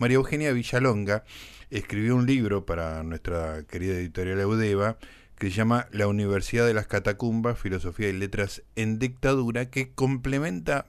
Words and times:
María 0.00 0.14
Eugenia 0.14 0.52
Villalonga 0.52 1.24
escribió 1.70 2.14
un 2.14 2.24
libro 2.24 2.64
para 2.64 3.02
nuestra 3.02 3.64
querida 3.64 3.94
editorial 3.94 4.38
Eudeva 4.38 4.96
que 5.36 5.50
se 5.50 5.56
llama 5.56 5.88
La 5.90 6.06
Universidad 6.06 6.68
de 6.68 6.72
las 6.72 6.86
Catacumbas, 6.86 7.58
Filosofía 7.58 8.08
y 8.08 8.12
Letras 8.12 8.62
en 8.76 9.00
Dictadura, 9.00 9.70
que 9.70 9.90
complementa 9.90 10.86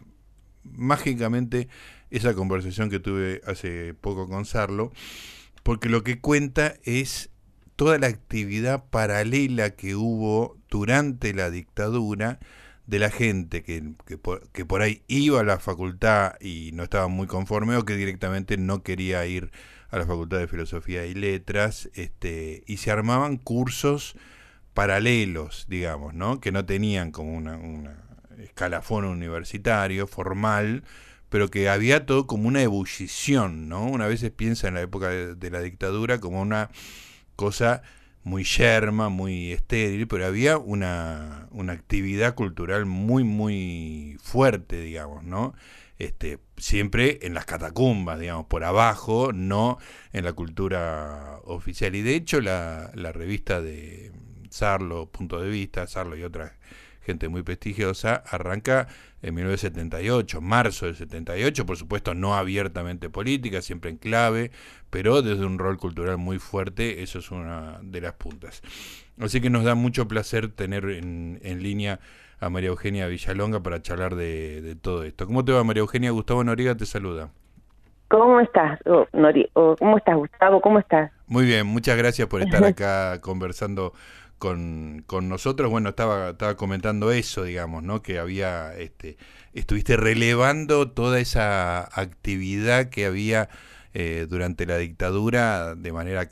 mágicamente 0.64 1.70
esa 2.12 2.36
conversación 2.36 2.92
que 2.92 3.00
tuve 3.00 3.42
hace 3.48 3.96
poco 3.96 4.30
con 4.30 4.46
Sarlo, 4.46 4.92
porque 5.64 5.90
lo 5.90 6.04
que 6.04 6.22
cuenta 6.22 6.76
es 6.84 7.32
toda 7.76 7.98
la 7.98 8.06
actividad 8.06 8.92
paralela 8.92 9.72
que 9.72 9.96
hubo 9.96 10.56
durante 10.70 11.34
la 11.34 11.50
dictadura 11.50 12.38
de 12.90 12.98
la 12.98 13.12
gente 13.12 13.62
que, 13.62 13.94
que, 14.08 14.18
por, 14.18 14.50
que, 14.50 14.66
por, 14.66 14.82
ahí 14.82 15.04
iba 15.08 15.40
a 15.40 15.44
la 15.44 15.60
facultad 15.60 16.34
y 16.42 16.72
no 16.74 16.82
estaba 16.82 17.08
muy 17.08 17.28
conforme 17.28 17.76
o 17.76 17.86
que 17.86 17.96
directamente 17.96 18.58
no 18.58 18.82
quería 18.82 19.24
ir 19.28 19.52
a 19.92 20.00
la 20.00 20.08
facultad 20.08 20.40
de 20.40 20.48
filosofía 20.48 21.06
y 21.06 21.14
letras 21.14 21.92
este, 21.94 22.64
y 22.66 22.78
se 22.78 22.90
armaban 22.90 23.38
cursos 23.38 24.16
paralelos, 24.74 25.68
digamos, 25.70 26.16
¿no? 26.16 26.42
que 26.42 26.52
no 26.52 26.66
tenían 26.66 27.12
como 27.12 27.36
una, 27.36 27.58
una 27.58 27.96
escalafón 28.40 29.06
universitario 29.06 30.08
formal, 30.08 30.84
pero 31.30 31.52
que 31.52 31.70
había 31.70 32.08
todo 32.08 32.26
como 32.26 32.48
una 32.48 32.64
ebullición, 32.64 33.70
¿no? 33.70 33.86
Una 33.86 34.08
vez 34.08 34.28
piensa 34.32 34.68
en 34.68 34.74
la 34.74 34.82
época 34.82 35.10
de, 35.10 35.36
de 35.36 35.52
la 35.52 35.62
dictadura 35.62 36.20
como 36.20 36.42
una 36.42 36.72
cosa 37.36 37.84
muy 38.30 38.44
yerma, 38.44 39.10
muy 39.10 39.52
estéril, 39.52 40.08
pero 40.08 40.26
había 40.26 40.58
una, 40.58 41.48
una 41.52 41.74
actividad 41.74 42.36
cultural 42.36 42.86
muy, 42.86 43.24
muy 43.24 44.18
fuerte, 44.22 44.80
digamos, 44.82 45.24
¿no? 45.24 45.56
Este, 45.98 46.40
siempre 46.56 47.20
en 47.24 47.34
las 47.34 47.46
catacumbas, 47.46 48.20
digamos, 48.20 48.46
por 48.46 48.64
abajo, 48.64 49.34
no 49.34 49.80
en 50.14 50.24
la 50.24 50.34
cultura 50.34 51.40
oficial. 51.44 51.96
Y 51.96 52.04
de 52.04 52.16
hecho 52.16 52.40
la, 52.40 52.92
la 52.94 53.12
revista 53.12 53.62
de 53.62 54.12
Sarlo, 54.50 55.08
Punto 55.08 55.42
de 55.42 55.50
Vista, 55.50 55.88
Sarlo 55.88 56.16
y 56.16 56.24
otras 56.24 56.54
gente 57.10 57.28
muy 57.28 57.42
prestigiosa, 57.42 58.24
arranca 58.30 58.88
en 59.24 59.34
1978, 59.34 60.42
marzo 60.42 60.86
del 60.86 60.96
78, 60.96 61.66
por 61.66 61.76
supuesto 61.76 62.14
no 62.14 62.36
abiertamente 62.36 63.10
política, 63.10 63.64
siempre 63.64 63.90
en 63.90 63.98
clave, 63.98 64.52
pero 64.92 65.24
desde 65.24 65.44
un 65.44 65.58
rol 65.58 65.78
cultural 65.78 66.18
muy 66.18 66.38
fuerte, 66.38 67.02
eso 67.02 67.18
es 67.18 67.32
una 67.32 67.80
de 67.82 68.02
las 68.02 68.14
puntas. 68.14 68.62
Así 69.20 69.42
que 69.42 69.50
nos 69.50 69.64
da 69.64 69.74
mucho 69.74 70.08
placer 70.08 70.50
tener 70.50 70.86
en, 70.86 71.40
en 71.42 71.64
línea 71.64 72.00
a 72.40 72.50
María 72.50 72.70
Eugenia 72.70 73.08
Villalonga 73.08 73.62
para 73.62 73.82
charlar 73.82 74.14
de, 74.16 74.62
de, 74.62 74.76
todo 74.76 75.04
esto. 75.04 75.26
¿Cómo 75.26 75.44
te 75.44 75.52
va 75.52 75.64
María 75.64 75.82
Eugenia? 75.82 76.12
Gustavo 76.12 76.44
Noriega 76.44 76.76
te 76.76 76.86
saluda. 76.86 77.32
¿Cómo 78.08 78.40
estás, 78.40 78.80
oh, 78.86 79.06
Nori 79.14 79.48
oh, 79.54 79.76
¿Cómo 79.78 79.98
estás, 79.98 80.16
Gustavo? 80.16 80.62
¿Cómo 80.62 80.80
estás? 80.80 81.12
Muy 81.28 81.46
bien, 81.46 81.68
muchas 81.68 81.96
gracias 81.96 82.28
por 82.28 82.42
estar 82.42 82.64
acá 82.64 83.22
conversando 83.22 83.94
con, 84.40 85.04
con 85.06 85.30
nosotros, 85.30 85.70
bueno, 85.70 85.90
estaba, 85.90 86.32
estaba 86.32 86.56
comentando 86.56 87.12
eso, 87.12 87.44
digamos, 87.44 87.84
¿no? 87.84 88.02
Que 88.02 88.18
había, 88.18 88.76
este, 88.78 89.18
estuviste 89.54 89.98
relevando 89.98 90.90
toda 90.90 91.20
esa 91.20 91.84
actividad 92.00 92.90
que 92.90 93.06
había 93.06 93.50
eh, 93.94 94.26
durante 94.30 94.66
la 94.66 94.78
dictadura 94.78 95.76
de 95.76 95.92
manera 95.92 96.30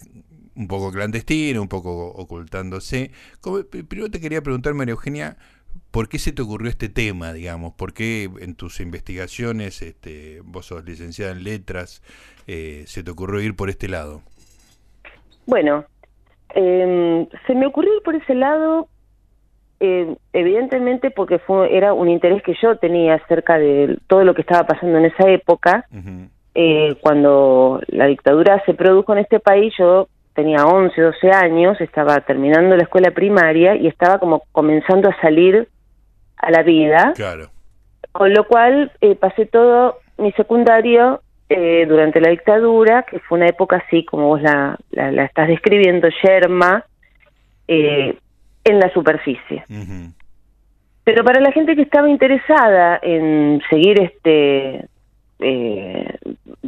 un 0.56 0.68
poco 0.68 0.92
clandestina, 0.92 1.62
un 1.62 1.68
poco 1.68 2.08
ocultándose. 2.08 3.12
Como, 3.42 3.64
primero 3.64 4.10
te 4.10 4.20
quería 4.20 4.42
preguntar, 4.42 4.74
María 4.74 4.94
Eugenia, 4.94 5.38
¿por 5.92 6.10
qué 6.10 6.18
se 6.18 6.32
te 6.32 6.42
ocurrió 6.42 6.70
este 6.70 6.90
tema, 6.90 7.34
digamos? 7.34 7.74
¿Por 7.74 7.94
qué 7.94 8.30
en 8.40 8.56
tus 8.56 8.80
investigaciones, 8.80 9.82
este, 9.82 10.42
vos 10.44 10.68
sos 10.68 10.86
licenciada 10.86 11.34
en 11.34 11.44
letras, 11.44 12.02
eh, 12.48 12.86
se 12.88 13.04
te 13.04 13.12
ocurrió 13.12 13.42
ir 13.42 13.56
por 13.56 13.70
este 13.70 13.88
lado? 13.88 14.24
Bueno, 15.46 15.86
eh, 16.56 17.28
se 17.46 17.56
me 17.56 17.68
ocurrió 17.68 17.96
ir 17.96 18.04
por 18.04 18.16
ese 18.16 18.36
lado, 18.36 18.88
eh, 19.80 20.16
evidentemente 20.34 21.12
porque 21.12 21.40
fue 21.40 21.76
era 21.76 21.94
un 21.94 22.10
interés 22.10 22.42
que 22.42 22.56
yo 22.62 22.78
tenía 22.78 23.16
acerca 23.16 23.58
de 23.58 24.00
todo 24.08 24.24
lo 24.24 24.34
que 24.34 24.42
estaba 24.42 24.66
pasando 24.66 24.98
en 24.98 25.06
esa 25.06 25.30
época. 25.30 25.86
Uh 25.92 25.98
-huh. 25.98 26.30
eh, 26.56 26.96
cuando 27.02 27.82
la 27.88 28.08
dictadura 28.08 28.64
se 28.66 28.74
produjo 28.74 29.14
en 29.14 29.20
este 29.20 29.40
país, 29.40 29.74
yo 29.78 30.08
tenía 30.34 30.66
11, 30.66 31.02
12 31.02 31.32
años, 31.32 31.82
estaba 31.82 32.20
terminando 32.22 32.76
la 32.76 32.84
escuela 32.84 33.12
primaria 33.12 33.76
y 33.76 33.88
estaba 33.88 34.20
como 34.20 34.44
comenzando 34.52 35.10
a 35.10 35.22
salir 35.22 35.68
a 36.38 36.52
la 36.52 36.64
vida. 36.64 37.14
Claro. 37.16 37.50
Con 38.12 38.34
lo 38.34 38.48
cual 38.48 38.92
eh, 39.02 39.16
pasé 39.16 39.46
todo 39.46 39.98
mi 40.18 40.32
secundario 40.34 41.22
eh, 41.50 41.86
durante 41.88 42.20
la 42.20 42.30
dictadura, 42.30 43.04
que 43.04 43.20
fue 43.20 43.38
una 43.38 43.48
época 43.48 43.84
así 43.86 44.04
como 44.04 44.28
vos 44.28 44.42
la, 44.42 44.78
la, 44.92 45.12
la 45.12 45.24
estás 45.24 45.48
describiendo, 45.48 46.10
yerma, 46.24 46.84
eh, 47.68 48.18
en 48.64 48.80
la 48.80 48.92
superficie. 48.92 49.64
Uh 49.70 49.74
-huh. 49.74 50.14
Pero 51.04 51.24
para 51.24 51.40
la 51.40 51.52
gente 51.54 51.76
que 51.76 51.84
estaba 51.84 52.10
interesada 52.10 53.00
en 53.02 53.62
seguir 53.70 54.02
este 54.02 54.86
eh, 55.40 56.18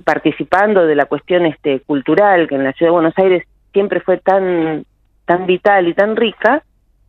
participando 0.05 0.85
de 0.85 0.95
la 0.95 1.05
cuestión 1.05 1.45
este 1.45 1.81
cultural, 1.81 2.47
que 2.47 2.55
en 2.55 2.63
la 2.63 2.71
ciudad 2.71 2.91
de 2.91 2.99
Buenos 2.99 3.17
Aires 3.17 3.43
siempre 3.73 3.99
fue 3.99 4.17
tan 4.17 4.85
tan 5.25 5.45
vital 5.45 5.87
y 5.87 5.93
tan 5.93 6.15
rica, 6.15 6.63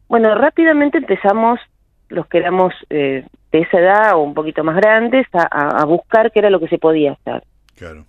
bueno, 0.08 0.34
rápidamente 0.34 0.98
empezamos 0.98 1.60
los 2.08 2.26
que 2.26 2.38
éramos 2.38 2.74
eh, 2.90 3.24
de 3.52 3.58
esa 3.60 3.78
edad 3.78 4.14
o 4.16 4.18
un 4.22 4.34
poquito 4.34 4.64
más 4.64 4.76
grandes 4.76 5.26
a, 5.32 5.80
a, 5.80 5.84
buscar 5.84 6.32
qué 6.32 6.40
era 6.40 6.50
lo 6.50 6.58
que 6.60 6.68
se 6.68 6.78
podía 6.78 7.12
hacer. 7.12 7.44
Claro. 7.80 8.04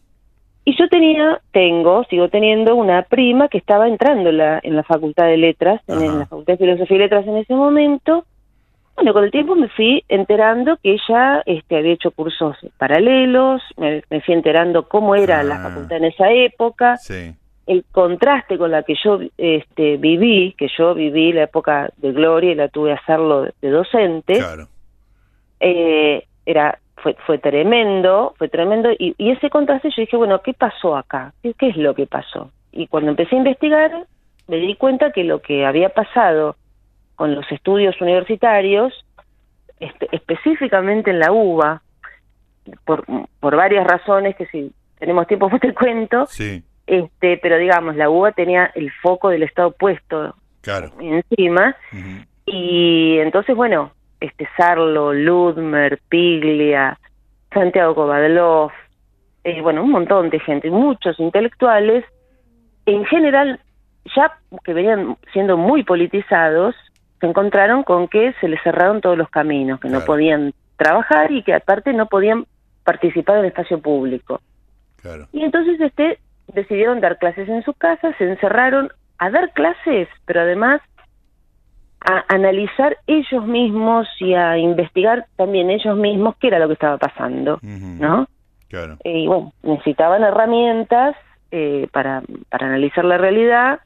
Y 0.66 0.78
yo 0.78 0.90
tenía, 0.90 1.42
tengo, 1.54 2.04
sigo 2.10 2.28
teniendo 2.28 2.76
una 2.76 3.04
prima 3.04 3.48
que 3.48 3.58
estaba 3.58 3.88
entrando 3.88 4.30
en 4.30 4.38
la, 4.38 4.60
en 4.62 4.76
la 4.76 4.84
Facultad 4.84 5.28
de 5.28 5.38
Letras, 5.38 5.82
en, 5.88 6.04
en, 6.04 6.20
la 6.20 6.26
Facultad 6.26 6.54
de 6.54 6.58
Filosofía 6.58 6.98
y 6.98 7.00
Letras 7.00 7.26
en 7.26 7.38
ese 7.38 7.56
momento. 7.56 8.26
Bueno, 8.96 9.14
con 9.14 9.24
el 9.24 9.32
tiempo 9.32 9.56
me 9.56 9.70
fui 9.70 10.04
enterando 10.10 10.78
que 10.84 10.96
ella 10.96 11.42
este, 11.46 11.78
había 11.78 11.94
hecho 11.94 12.12
cursos 12.12 12.58
paralelos, 12.78 13.62
me, 13.78 14.04
me 14.10 14.20
fui 14.20 14.34
enterando 14.34 14.90
cómo 14.90 15.16
era 15.16 15.40
ah. 15.40 15.44
la 15.44 15.60
facultad 15.60 15.98
en 15.98 16.06
esa 16.06 16.30
época, 16.32 16.98
sí. 16.98 17.34
el 17.66 17.86
contraste 17.90 18.58
con 18.58 18.72
la 18.72 18.84
que 18.84 18.96
yo 19.02 19.20
este, 19.38 19.96
viví, 19.96 20.54
que 20.58 20.68
yo 20.78 20.94
viví 20.94 21.32
la 21.32 21.44
época 21.44 21.92
de 21.96 22.12
Gloria 22.12 22.52
y 22.52 22.56
la 22.56 22.68
tuve 22.68 22.92
a 22.92 22.96
hacerlo 22.96 23.44
de, 23.44 23.54
de 23.62 23.70
docente, 23.70 24.34
claro. 24.34 24.68
eh, 25.62 26.26
era 26.46 26.78
fue, 27.02 27.16
fue 27.26 27.38
tremendo, 27.38 28.34
fue 28.38 28.50
tremendo, 28.50 28.92
y, 28.92 29.16
y, 29.18 29.32
ese 29.32 29.50
contraste 29.50 29.90
yo 29.90 30.02
dije, 30.02 30.18
bueno, 30.18 30.42
¿qué 30.42 30.54
pasó 30.54 30.96
acá? 30.96 31.34
¿Qué, 31.44 31.54
¿Qué, 31.54 31.70
es 31.70 31.78
lo 31.78 31.94
que 31.94 32.08
pasó? 32.08 32.52
Y 32.72 32.88
cuando 32.88 33.12
empecé 33.12 33.36
a 33.36 33.40
investigar, 33.40 34.06
me 34.48 34.58
di 34.58 34.76
cuenta 34.76 35.12
que 35.12 35.24
lo 35.24 35.42
que 35.42 35.66
había 35.66 35.90
pasado 35.90 36.56
con 37.16 37.36
los 37.36 37.52
estudios 37.52 38.00
universitarios, 38.02 39.06
específicamente 40.12 41.12
en 41.12 41.20
la 41.20 41.32
UBA, 41.32 41.82
por, 42.86 43.04
por 43.40 43.56
varias 43.56 43.86
razones 43.86 44.36
que 44.36 44.46
si 44.48 44.72
tenemos 45.00 45.28
tiempo 45.28 45.50
pues 45.50 45.62
te 45.62 45.74
cuento, 45.74 46.26
sí. 46.28 46.64
este, 46.88 47.38
pero 47.38 47.58
digamos, 47.58 47.96
la 47.96 48.10
UBA 48.10 48.32
tenía 48.34 48.72
el 48.76 48.92
foco 49.02 49.30
del 49.30 49.44
Estado 49.44 49.72
puesto 49.72 50.36
claro. 50.62 50.92
encima, 51.00 51.76
uh 51.92 51.96
-huh. 51.96 52.28
y 52.46 53.18
entonces, 53.20 53.56
bueno, 53.56 53.92
este 54.22 54.48
Sarlo, 54.56 55.14
Ludmer, 55.14 56.00
Piglia, 56.08 56.98
Santiago 57.54 57.96
Kovadlov, 57.96 58.72
eh, 59.44 59.62
bueno, 59.62 59.84
un 59.84 59.92
montón 59.92 60.30
de 60.30 60.40
gente, 60.40 60.70
muchos 60.70 61.20
intelectuales, 61.20 62.06
en 62.86 63.04
general, 63.06 63.60
ya 64.16 64.38
que 64.64 64.74
venían 64.74 65.18
siendo 65.34 65.58
muy 65.58 65.84
politizados, 65.84 66.76
se 67.20 67.28
encontraron 67.28 67.84
con 67.84 68.08
que 68.08 68.34
se 68.40 68.48
les 68.48 68.62
cerraron 68.64 69.02
todos 69.02 69.18
los 69.18 69.30
caminos, 69.30 69.80
que 69.80 69.88
claro. 69.88 70.00
no 70.00 70.06
podían 70.06 70.54
trabajar 70.78 71.32
y 71.32 71.44
que 71.44 71.54
aparte 71.54 71.94
no 71.94 72.06
podían 72.06 72.46
participar 72.84 73.38
en 73.38 73.42
el 73.42 73.48
espacio 73.48 73.80
público. 73.80 74.42
Claro. 75.02 75.28
Y 75.32 75.44
entonces 75.44 75.80
este 75.82 76.20
decidieron 76.48 77.02
dar 77.02 77.18
clases 77.18 77.50
en 77.50 77.64
su 77.64 77.74
casa, 77.74 78.16
se 78.18 78.30
encerraron 78.30 78.92
a 79.18 79.30
dar 79.30 79.52
clases, 79.54 80.08
pero 80.26 80.42
además 80.42 80.82
a 82.04 82.26
analizar 82.28 82.98
ellos 83.08 83.46
mismos 83.46 84.08
y 84.20 84.34
a 84.34 84.58
investigar 84.58 85.26
también 85.36 85.70
ellos 85.70 85.96
mismos 85.98 86.36
qué 86.40 86.48
era 86.48 86.60
lo 86.60 86.68
que 86.68 86.74
estaba 86.74 86.98
pasando, 86.98 87.56
uh 87.56 87.68
-huh. 87.68 88.00
¿no? 88.00 88.28
Claro. 88.70 88.98
Y 89.04 89.28
bueno, 89.28 89.54
necesitaban 89.64 90.24
herramientas 90.24 91.16
eh, 91.52 91.88
para, 91.92 92.24
para 92.50 92.68
analizar 92.68 93.06
la 93.06 93.18
realidad 93.18 93.82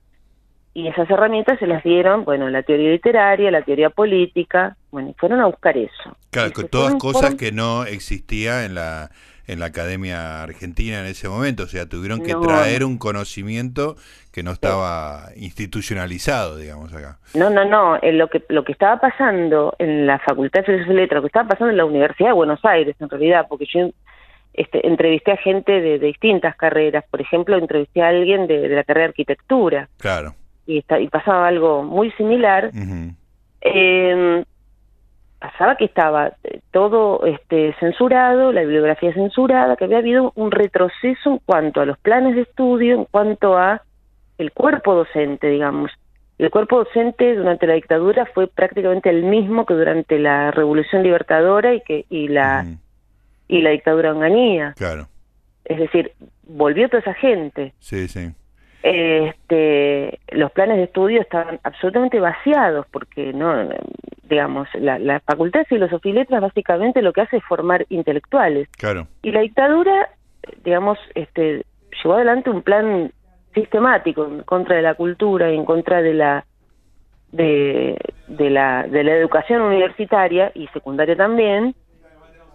y 0.75 0.87
esas 0.87 1.09
herramientas 1.09 1.57
se 1.57 1.67
las 1.67 1.83
dieron, 1.83 2.25
bueno, 2.25 2.49
la 2.49 2.61
teoría 2.61 2.91
literaria, 2.91 3.49
la 3.49 3.61
teoría 3.61 3.89
política, 3.89 4.75
bueno, 4.91 5.09
y 5.09 5.13
fueron 5.13 5.39
a 5.39 5.45
buscar 5.45 5.77
eso. 5.77 6.17
Claro, 6.31 6.51
todas 6.69 6.95
cosas 6.95 7.35
que 7.35 7.53
no 7.53 7.85
existía 7.85 8.65
en 8.65 8.75
la 8.75 9.09
en 9.47 9.59
la 9.59 9.67
Academia 9.67 10.43
Argentina 10.43 10.99
en 10.99 11.05
ese 11.05 11.29
momento, 11.29 11.63
o 11.63 11.67
sea, 11.67 11.87
tuvieron 11.87 12.21
que 12.21 12.33
no. 12.33 12.41
traer 12.41 12.83
un 12.83 12.97
conocimiento 12.97 13.95
que 14.35 14.43
no 14.43 14.51
estaba 14.51 15.29
sí. 15.29 15.45
institucionalizado, 15.45 16.57
digamos 16.57 16.93
acá. 16.93 17.19
No, 17.35 17.49
no, 17.49 17.63
no, 17.63 17.97
en 18.01 18.17
lo 18.17 18.27
que 18.27 18.43
lo 18.49 18.65
que 18.65 18.73
estaba 18.73 18.99
pasando 18.99 19.73
en 19.79 20.05
la 20.05 20.19
Facultad 20.19 20.59
de 20.59 20.65
Filosofía 20.65 20.93
y 20.93 20.97
Letras, 20.97 21.15
lo 21.15 21.21
que 21.21 21.27
estaba 21.27 21.47
pasando 21.47 21.71
en 21.71 21.77
la 21.77 21.85
Universidad 21.85 22.29
de 22.29 22.33
Buenos 22.33 22.59
Aires, 22.65 22.97
en 22.99 23.09
realidad, 23.09 23.45
porque 23.47 23.65
yo 23.73 23.89
este, 24.53 24.85
entrevisté 24.85 25.31
a 25.31 25.37
gente 25.37 25.79
de, 25.79 25.99
distintas 25.99 26.57
carreras. 26.57 27.05
Por 27.09 27.21
ejemplo, 27.21 27.57
entrevisté 27.57 28.01
a 28.01 28.09
alguien 28.09 28.45
de, 28.45 28.67
la 28.67 28.83
carrera 28.83 29.05
de 29.05 29.11
arquitectura. 29.11 29.87
Claro. 29.99 30.35
Y, 30.67 30.79
está, 30.79 30.99
y 30.99 31.07
pasaba 31.07 31.47
algo 31.47 31.83
muy 31.83 32.11
similar. 32.11 32.71
Em, 33.61 34.43
pasaba 35.39 35.77
que 35.77 35.85
estaba 35.85 36.33
eh, 36.43 36.59
todo 36.71 37.25
este, 37.25 37.73
censurado, 37.79 38.51
la 38.51 38.61
bibliografía 38.63 39.13
censurada, 39.13 39.77
que 39.77 39.85
había 39.85 39.99
habido 39.99 40.33
un 40.35 40.51
retroceso 40.51 41.29
en 41.31 41.39
cuanto 41.45 41.79
a 41.79 41.85
los 41.85 41.97
planes 41.99 42.35
de 42.35 42.41
estudio, 42.41 42.95
en 42.95 43.05
cuanto 43.05 43.57
a 43.57 43.81
el 44.37 44.51
cuerpo 44.51 44.95
docente, 44.95 45.47
digamos. 45.47 45.91
El 46.37 46.49
cuerpo 46.49 46.83
docente 46.83 47.35
durante 47.35 47.65
la 47.65 47.75
dictadura 47.75 48.25
fue 48.33 48.47
prácticamente 48.47 49.09
el 49.09 49.23
mismo 49.23 49.65
que 49.65 49.73
durante 49.73 50.19
la 50.19 50.51
Revolución 50.51 51.03
Libertadora 51.03 51.73
y 51.73 51.81
que 51.81 52.05
y 52.09 52.27
la 52.27 52.65
y 53.47 53.61
la 53.61 53.69
dictadura 53.69 54.11
onganía. 54.11 54.73
Claro. 54.75 55.07
Es 55.63 55.79
decir, 55.79 56.11
volvió 56.43 56.89
toda 56.89 56.99
esa 56.99 57.13
gente. 57.13 57.73
Sí, 57.79 58.07
sí. 58.07 58.31
Este, 58.83 60.19
los 60.29 60.51
planes 60.51 60.77
de 60.77 60.83
estudio 60.83 61.21
estaban 61.21 61.59
absolutamente 61.63 62.19
vaciados 62.19 62.85
porque 62.91 63.33
no 63.33 63.69
digamos 64.29 64.67
la, 64.75 64.99
la 64.99 65.19
facultad 65.21 65.61
de 65.61 65.65
filosofía 65.65 66.11
y 66.11 66.15
letras 66.15 66.41
básicamente 66.41 67.01
lo 67.01 67.11
que 67.11 67.21
hace 67.21 67.37
es 67.37 67.43
formar 67.45 67.87
intelectuales 67.89 68.67
claro 68.77 69.07
y 69.23 69.31
la 69.31 69.41
dictadura 69.41 70.09
digamos 70.63 70.99
este 71.15 71.65
llevó 72.03 72.15
adelante 72.15 72.51
un 72.51 72.61
plan 72.61 73.11
sistemático 73.55 74.25
en 74.25 74.43
contra 74.43 74.75
de 74.75 74.83
la 74.83 74.93
cultura 74.93 75.51
y 75.51 75.55
en 75.55 75.65
contra 75.65 76.01
de 76.01 76.13
la 76.13 76.45
de, 77.31 77.97
de 78.27 78.49
la 78.51 78.83
de 78.83 79.03
la 79.03 79.15
educación 79.15 79.63
universitaria 79.63 80.51
y 80.53 80.67
secundaria 80.67 81.15
también 81.15 81.73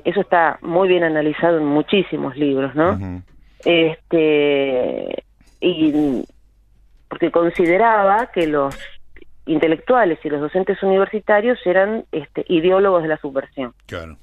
eso 0.05 0.21
está 0.21 0.59
muy 0.63 0.89
bien 0.89 1.03
analizado 1.03 1.59
en 1.59 1.67
muchísimos 1.67 2.37
libros 2.37 2.75
no 2.77 3.23
este 3.65 5.25
y 5.61 6.25
porque 7.09 7.31
consideraba 7.33 8.31
que 8.33 8.47
los 8.47 8.79
intelectuales 9.47 10.19
y 10.25 10.29
los 10.29 10.41
docentes 10.41 10.83
universitarios 10.83 11.59
eran 11.65 12.05
este, 12.13 12.45
ideólogos 12.49 13.03
de 13.03 13.09
la 13.09 13.17
subversión. 13.19 13.75
Claro. 13.87 14.17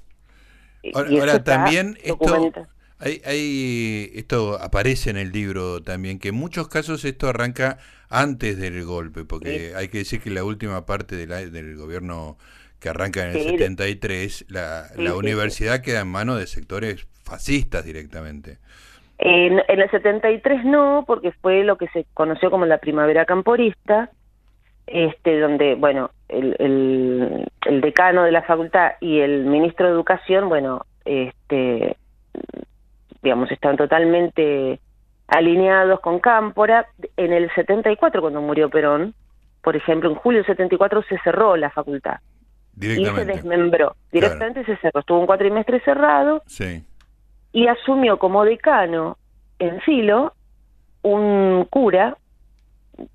Ahora, 0.94 1.44
también 1.44 1.98
esto, 2.02 2.50
hay, 3.00 4.12
esto 4.16 4.58
aparece 4.62 5.10
en 5.10 5.18
el 5.18 5.32
libro 5.32 5.82
también, 5.82 6.20
que 6.20 6.30
en 6.30 6.36
muchos 6.36 6.68
casos 6.68 7.06
esto 7.06 7.28
arranca 7.28 7.78
antes 8.10 8.58
del 8.58 8.84
golpe, 8.86 9.26
porque 9.26 9.74
hay 9.76 9.90
que 9.90 10.00
decir 10.00 10.22
que 10.22 10.30
la 10.30 10.44
última 10.44 10.86
parte 10.86 11.16
del 11.16 11.76
gobierno 11.76 12.38
que 12.80 12.90
arranca 12.90 13.24
en 13.24 13.36
el 13.36 13.44
73, 13.44 14.46
la, 14.50 14.86
la 14.96 15.16
universidad 15.16 15.82
queda 15.82 16.02
en 16.02 16.08
manos 16.08 16.40
de 16.40 16.48
sectores 16.48 17.08
fascistas 17.24 17.84
directamente. 17.84 18.58
En, 19.20 19.60
en, 19.68 19.80
el 19.80 19.90
73 19.90 20.64
no, 20.66 21.04
porque 21.08 21.32
fue 21.32 21.64
lo 21.64 21.78
que 21.78 21.88
se 21.88 22.06
conoció 22.14 22.52
como 22.52 22.66
la 22.68 22.78
primavera 22.78 23.26
camporista, 23.26 24.12
este, 24.86 25.40
donde, 25.40 25.74
bueno, 25.76 26.12
el, 26.30 26.56
el, 26.60 27.48
el, 27.66 27.82
decano 27.82 28.24
de 28.24 28.32
la 28.32 28.44
facultad 28.44 28.92
y 29.02 29.20
el 29.20 29.46
ministro 29.46 29.88
de 29.88 29.94
Educación, 29.94 30.50
bueno, 30.50 30.86
este, 31.04 31.98
digamos, 33.22 33.52
estaban 33.52 33.78
totalmente 33.78 34.80
alineados 35.28 36.00
con 36.00 36.20
Cámpora. 36.20 36.88
En 37.16 37.34
el 37.34 37.50
74, 37.54 38.22
cuando 38.22 38.42
murió 38.42 38.70
Perón, 38.70 39.14
por 39.62 39.76
ejemplo, 39.76 40.10
en 40.10 40.16
julio 40.16 40.40
del 40.40 40.48
74 40.48 41.04
se 41.04 41.18
cerró 41.20 41.58
la 41.58 41.70
facultad. 41.70 42.20
Y 42.80 43.06
se 43.06 43.26
desmembró. 43.26 43.96
Directamente 44.12 44.64
se 44.66 44.78
cerró. 44.78 45.00
Estuvo 45.00 45.20
un 45.20 45.26
cuatrimestre 45.26 45.80
cerrado. 45.82 46.44
Sí. 46.46 46.84
Y 47.52 47.68
asumió 47.68 48.20
como 48.20 48.46
decano 48.46 49.18
en 49.58 49.82
Silo 49.82 50.34
un 51.02 51.66
cura 51.70 52.18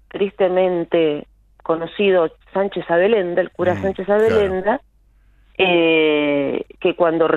tristemente 0.08 1.26
conocido 1.62 2.30
Sánchez 2.52 2.90
Abelenda, 2.90 3.40
el 3.40 3.50
cura 3.50 3.74
mm, 3.74 3.82
Sánchez 3.82 4.08
Abelenda, 4.08 4.80
eh, 5.58 6.64
que 6.80 6.96
cuando 6.96 7.28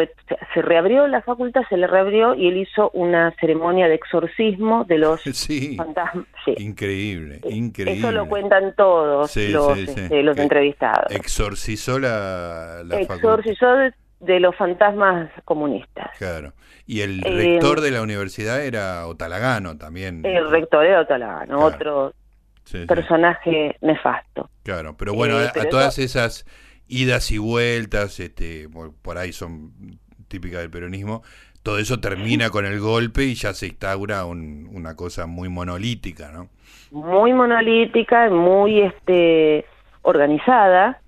se 0.54 0.62
reabrió 0.62 1.08
la 1.08 1.22
facultad, 1.22 1.64
se 1.70 1.78
le 1.78 1.86
reabrió 1.86 2.34
y 2.34 2.48
él 2.48 2.58
hizo 2.58 2.90
una 2.92 3.36
ceremonia 3.40 3.88
de 3.88 3.96
exorcismo 3.96 4.86
de 4.86 4.98
los 4.98 5.22
fantasmas. 5.78 6.26
Increíble, 6.58 7.42
increíble. 7.50 8.00
Eso 8.00 8.12
lo 8.12 8.28
cuentan 8.28 8.74
todos 8.76 9.36
los, 9.36 9.78
este, 9.78 10.24
los 10.24 10.38
entrevistados. 10.38 11.12
Exorcizó 11.12 12.00
la, 12.00 12.84
la 12.86 13.02
Exorcizó 13.02 13.68
de, 14.20 14.40
los 14.40 14.56
fantasmas 14.56 15.30
comunistas. 15.44 16.18
Claro. 16.18 16.54
Y 16.88 17.02
el 17.02 17.22
eh, 17.26 17.30
rector 17.30 17.82
de 17.82 17.92
la 17.92 18.02
universidad 18.02 18.64
era 18.64 19.06
Otalagano 19.08 19.78
también. 19.78 20.26
El 20.26 20.50
rector 20.50 20.86
era 20.86 21.02
Otalagano, 21.02 21.60
otro 21.60 22.14
personaje 22.88 23.76
nefasto. 23.82 24.50
Claro, 24.64 24.96
pero 24.98 25.14
bueno, 25.14 25.40
eh, 25.40 25.48
a, 25.48 25.70
todas 25.70 26.00
esas 26.00 26.46
idas 26.88 27.32
y 27.32 27.38
vueltas, 27.38 28.20
este, 28.20 28.68
por 29.02 29.18
ahí 29.18 29.34
son 29.34 29.72
típicas 30.28 30.62
del 30.62 30.70
peronismo, 30.70 31.24
todo 31.64 31.80
eso 31.80 32.00
termina 32.00 32.52
con 32.52 32.66
el 32.66 32.80
golpe 32.80 33.24
y 33.24 33.34
ya 33.34 33.54
se 33.54 33.68
instaura 33.68 34.26
una 34.26 34.96
cosa 34.96 35.26
muy 35.26 35.50
monolítica, 35.50 36.32
¿no? 36.32 36.50
Muy 36.92 37.34
monolítica, 37.34 38.30
muy 38.30 38.82
este 38.82 39.66
organizada, 40.04 41.02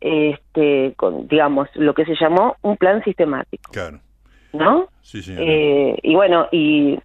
este, 0.00 0.94
con, 0.96 1.26
digamos, 1.26 1.68
lo 1.74 1.94
que 1.94 2.04
se 2.04 2.14
llamó 2.14 2.56
un 2.62 2.76
plan 2.76 3.02
sistemático. 3.02 3.72
Claro. 3.72 4.00
¿No? 4.52 4.88
Sí, 5.02 5.22
sí. 5.22 5.34
Eh, 5.36 5.98
y 6.02 6.14
bueno, 6.14 6.46
y 6.52 6.98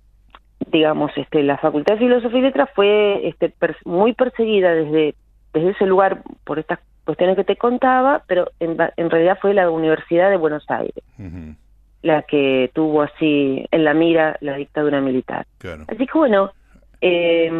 digamos, 0.71 1.11
este, 1.15 1.41
la 1.43 1.57
Facultad 1.57 1.95
de 1.95 2.01
Filosofía 2.01 2.39
y 2.39 2.43
Letras 2.43 2.69
fue 2.75 3.27
este, 3.27 3.53
muy 3.85 4.13
perseguida 4.13 4.73
desde, 4.73 5.15
desde 5.53 5.71
ese 5.71 5.85
lugar 5.85 6.21
por 6.43 6.59
estas 6.59 6.79
cuestiones 7.05 7.35
que 7.35 7.43
te 7.43 7.55
contaba, 7.55 8.23
pero 8.27 8.51
en, 8.59 8.77
en 8.97 9.09
realidad 9.09 9.37
fue 9.41 9.53
la 9.53 9.69
Universidad 9.69 10.29
de 10.29 10.37
Buenos 10.37 10.65
Aires 10.69 11.03
la 12.05 12.21
que 12.21 12.69
tuvo 12.73 13.01
así 13.01 13.65
en 13.71 13.83
la 13.83 13.95
mira 13.95 14.37
la 14.39 14.55
dictadura 14.55 15.01
militar. 15.01 15.47
Así 15.87 16.05
que 16.05 16.17
bueno, 16.17 16.51
eh, 17.01 17.51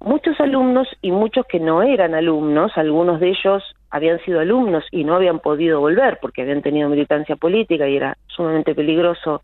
muchos 0.00 0.38
alumnos 0.38 0.86
y 1.00 1.10
muchos 1.10 1.46
que 1.46 1.58
no 1.58 1.82
eran 1.82 2.14
alumnos, 2.14 2.72
algunos 2.76 3.20
de 3.20 3.30
ellos 3.30 3.62
habían 3.88 4.22
sido 4.26 4.40
alumnos 4.40 4.84
y 4.90 5.04
no 5.04 5.16
habían 5.16 5.38
podido 5.40 5.80
volver 5.80 6.18
porque 6.20 6.42
habían 6.42 6.60
tenido 6.60 6.90
militancia 6.90 7.36
política 7.36 7.88
y 7.88 7.96
era 7.96 8.18
sumamente 8.26 8.74
peligroso 8.74 9.42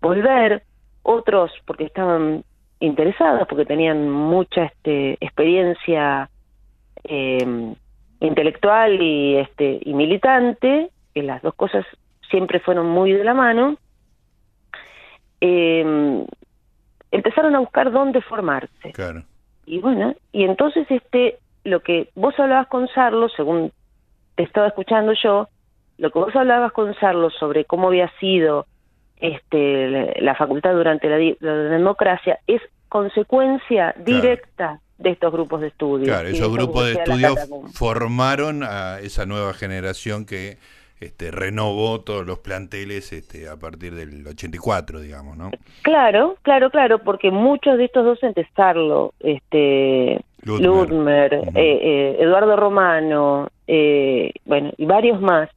volver, 0.00 0.62
otros 1.02 1.52
porque 1.66 1.84
estaban 1.84 2.44
interesados, 2.80 3.46
porque 3.46 3.66
tenían 3.66 4.08
mucha 4.08 4.64
este, 4.64 5.18
experiencia 5.20 6.30
eh, 7.04 7.74
intelectual 8.26 9.00
y, 9.00 9.36
este, 9.36 9.80
y 9.82 9.94
militante, 9.94 10.90
que 11.14 11.22
las 11.22 11.42
dos 11.42 11.54
cosas 11.54 11.84
siempre 12.30 12.60
fueron 12.60 12.88
muy 12.88 13.12
de 13.12 13.24
la 13.24 13.34
mano, 13.34 13.76
eh, 15.40 16.24
empezaron 17.10 17.54
a 17.54 17.60
buscar 17.60 17.90
dónde 17.90 18.22
formarse. 18.22 18.92
Y 19.66 19.78
bueno, 19.80 20.14
y 20.32 20.44
entonces 20.44 20.86
este, 20.90 21.38
lo 21.64 21.80
que 21.80 22.08
vos 22.14 22.38
hablabas 22.38 22.68
con 22.68 22.88
Sarlo, 22.88 23.28
según 23.28 23.72
te 24.34 24.42
estaba 24.42 24.68
escuchando 24.68 25.12
yo, 25.12 25.48
lo 25.98 26.10
que 26.10 26.18
vos 26.18 26.34
hablabas 26.34 26.72
con 26.72 26.94
Sarlo 26.94 27.30
sobre 27.30 27.64
cómo 27.64 27.88
había 27.88 28.10
sido 28.18 28.66
este, 29.18 30.20
la 30.20 30.34
facultad 30.34 30.72
durante 30.72 31.08
la, 31.08 31.16
democracia 31.68 32.40
es 32.46 32.60
consecuencia 32.88 33.94
directa 33.98 34.80
de 34.98 35.10
estos 35.10 35.32
grupos 35.32 35.60
de 35.60 35.68
estudio. 35.68 36.06
Claro, 36.06 36.28
esos 36.28 36.52
grupos 36.52 36.86
de 36.86 36.92
estudio 36.92 37.34
formaron 37.72 38.62
a 38.62 39.00
esa 39.00 39.26
nueva 39.26 39.52
generación 39.54 40.24
que 40.24 40.58
este, 41.00 41.30
renovó 41.32 42.00
todos 42.00 42.24
los 42.24 42.38
planteles 42.38 43.12
este, 43.12 43.48
a 43.48 43.56
partir 43.56 43.94
del 43.94 44.26
84, 44.26 45.00
digamos, 45.00 45.36
¿no? 45.36 45.50
Claro, 45.82 46.36
claro, 46.42 46.70
claro, 46.70 47.00
porque 47.00 47.30
muchos 47.30 47.76
de 47.76 47.86
estos 47.86 48.04
docentes, 48.04 48.46
Carlo, 48.54 49.12
este, 49.18 50.20
Ludmer, 50.44 51.34
eh, 51.34 51.50
eh, 51.54 52.16
Eduardo 52.20 52.56
Romano, 52.56 53.48
eh, 53.66 54.32
bueno, 54.44 54.70
y 54.76 54.86
varios 54.86 55.20
más, 55.20 55.48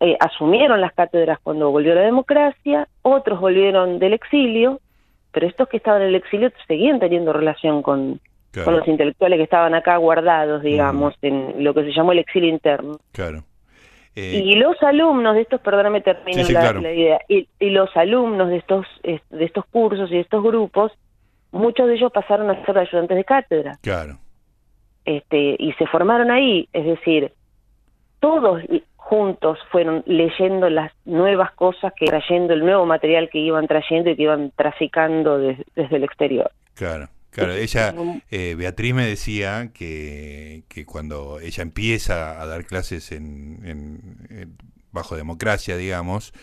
eh, 0.00 0.16
asumieron 0.18 0.80
las 0.80 0.92
cátedras 0.92 1.38
cuando 1.42 1.70
volvió 1.70 1.94
la 1.94 2.00
democracia, 2.02 2.88
otros 3.02 3.40
volvieron 3.40 4.00
del 4.00 4.14
exilio, 4.14 4.80
pero 5.30 5.46
estos 5.46 5.68
que 5.68 5.76
estaban 5.76 6.02
en 6.02 6.08
el 6.08 6.16
exilio 6.16 6.50
seguían 6.66 6.98
teniendo 6.98 7.32
relación 7.32 7.82
con, 7.82 8.20
con 8.64 8.76
los 8.76 8.86
intelectuales 8.86 9.38
que 9.38 9.44
estaban 9.44 9.74
acá 9.74 9.96
guardados, 9.96 10.62
digamos, 10.62 11.14
en 11.22 11.64
lo 11.64 11.72
que 11.74 11.84
se 11.84 11.92
llamó 11.92 12.12
el 12.12 12.18
exilio 12.18 12.50
interno. 12.50 12.98
Claro. 13.12 13.44
Eh, 14.14 14.42
y 14.44 14.56
los 14.56 14.80
alumnos 14.82 15.34
de 15.34 15.42
estos, 15.42 15.60
perdóname, 15.60 16.02
termino 16.02 16.42
la, 16.50 16.92
idea, 16.92 17.20
y, 17.28 17.46
los 17.70 17.96
alumnos 17.96 18.50
de 18.50 18.58
estos, 18.58 18.86
de 19.02 19.44
estos 19.44 19.64
cursos 19.66 20.10
y 20.10 20.16
de 20.16 20.20
estos 20.20 20.42
grupos, 20.42 20.92
muchos 21.50 21.86
de 21.86 21.94
ellos 21.94 22.12
pasaron 22.12 22.50
a 22.50 22.64
ser 22.66 22.76
ayudantes 22.76 23.16
de 23.16 23.24
cátedra. 23.24 23.78
Claro. 23.80 24.18
Este, 25.06 25.56
y 25.58 25.72
se 25.72 25.86
formaron 25.86 26.30
ahí, 26.30 26.68
es 26.74 26.84
decir, 26.84 27.32
todos 28.20 28.62
juntos 28.96 29.58
fueron 29.70 30.02
leyendo 30.06 30.70
las 30.70 30.92
nuevas 31.04 31.50
cosas 31.52 31.92
que 31.96 32.06
trayendo 32.06 32.52
el 32.52 32.60
nuevo 32.60 32.86
material 32.86 33.28
que 33.30 33.38
iban 33.38 33.66
trayendo 33.66 34.10
y 34.10 34.16
que 34.16 34.22
iban 34.22 34.52
traficando 34.54 35.38
desde 35.38 35.96
el 35.96 36.04
exterior. 36.04 36.50
Claro. 36.74 37.08
Claro, 37.32 37.54
ella, 37.54 37.94
eh, 38.30 38.54
Beatriz 38.58 38.92
me 38.92 39.06
decía 39.06 39.70
que, 39.72 40.64
que, 40.68 40.84
cuando 40.84 41.40
ella 41.40 41.62
empieza 41.62 42.38
a 42.42 42.44
dar 42.44 42.66
clases 42.66 43.10
en, 43.10 44.54
bajo 44.92 45.16
democracia, 45.16 45.78
digamos, 45.78 46.34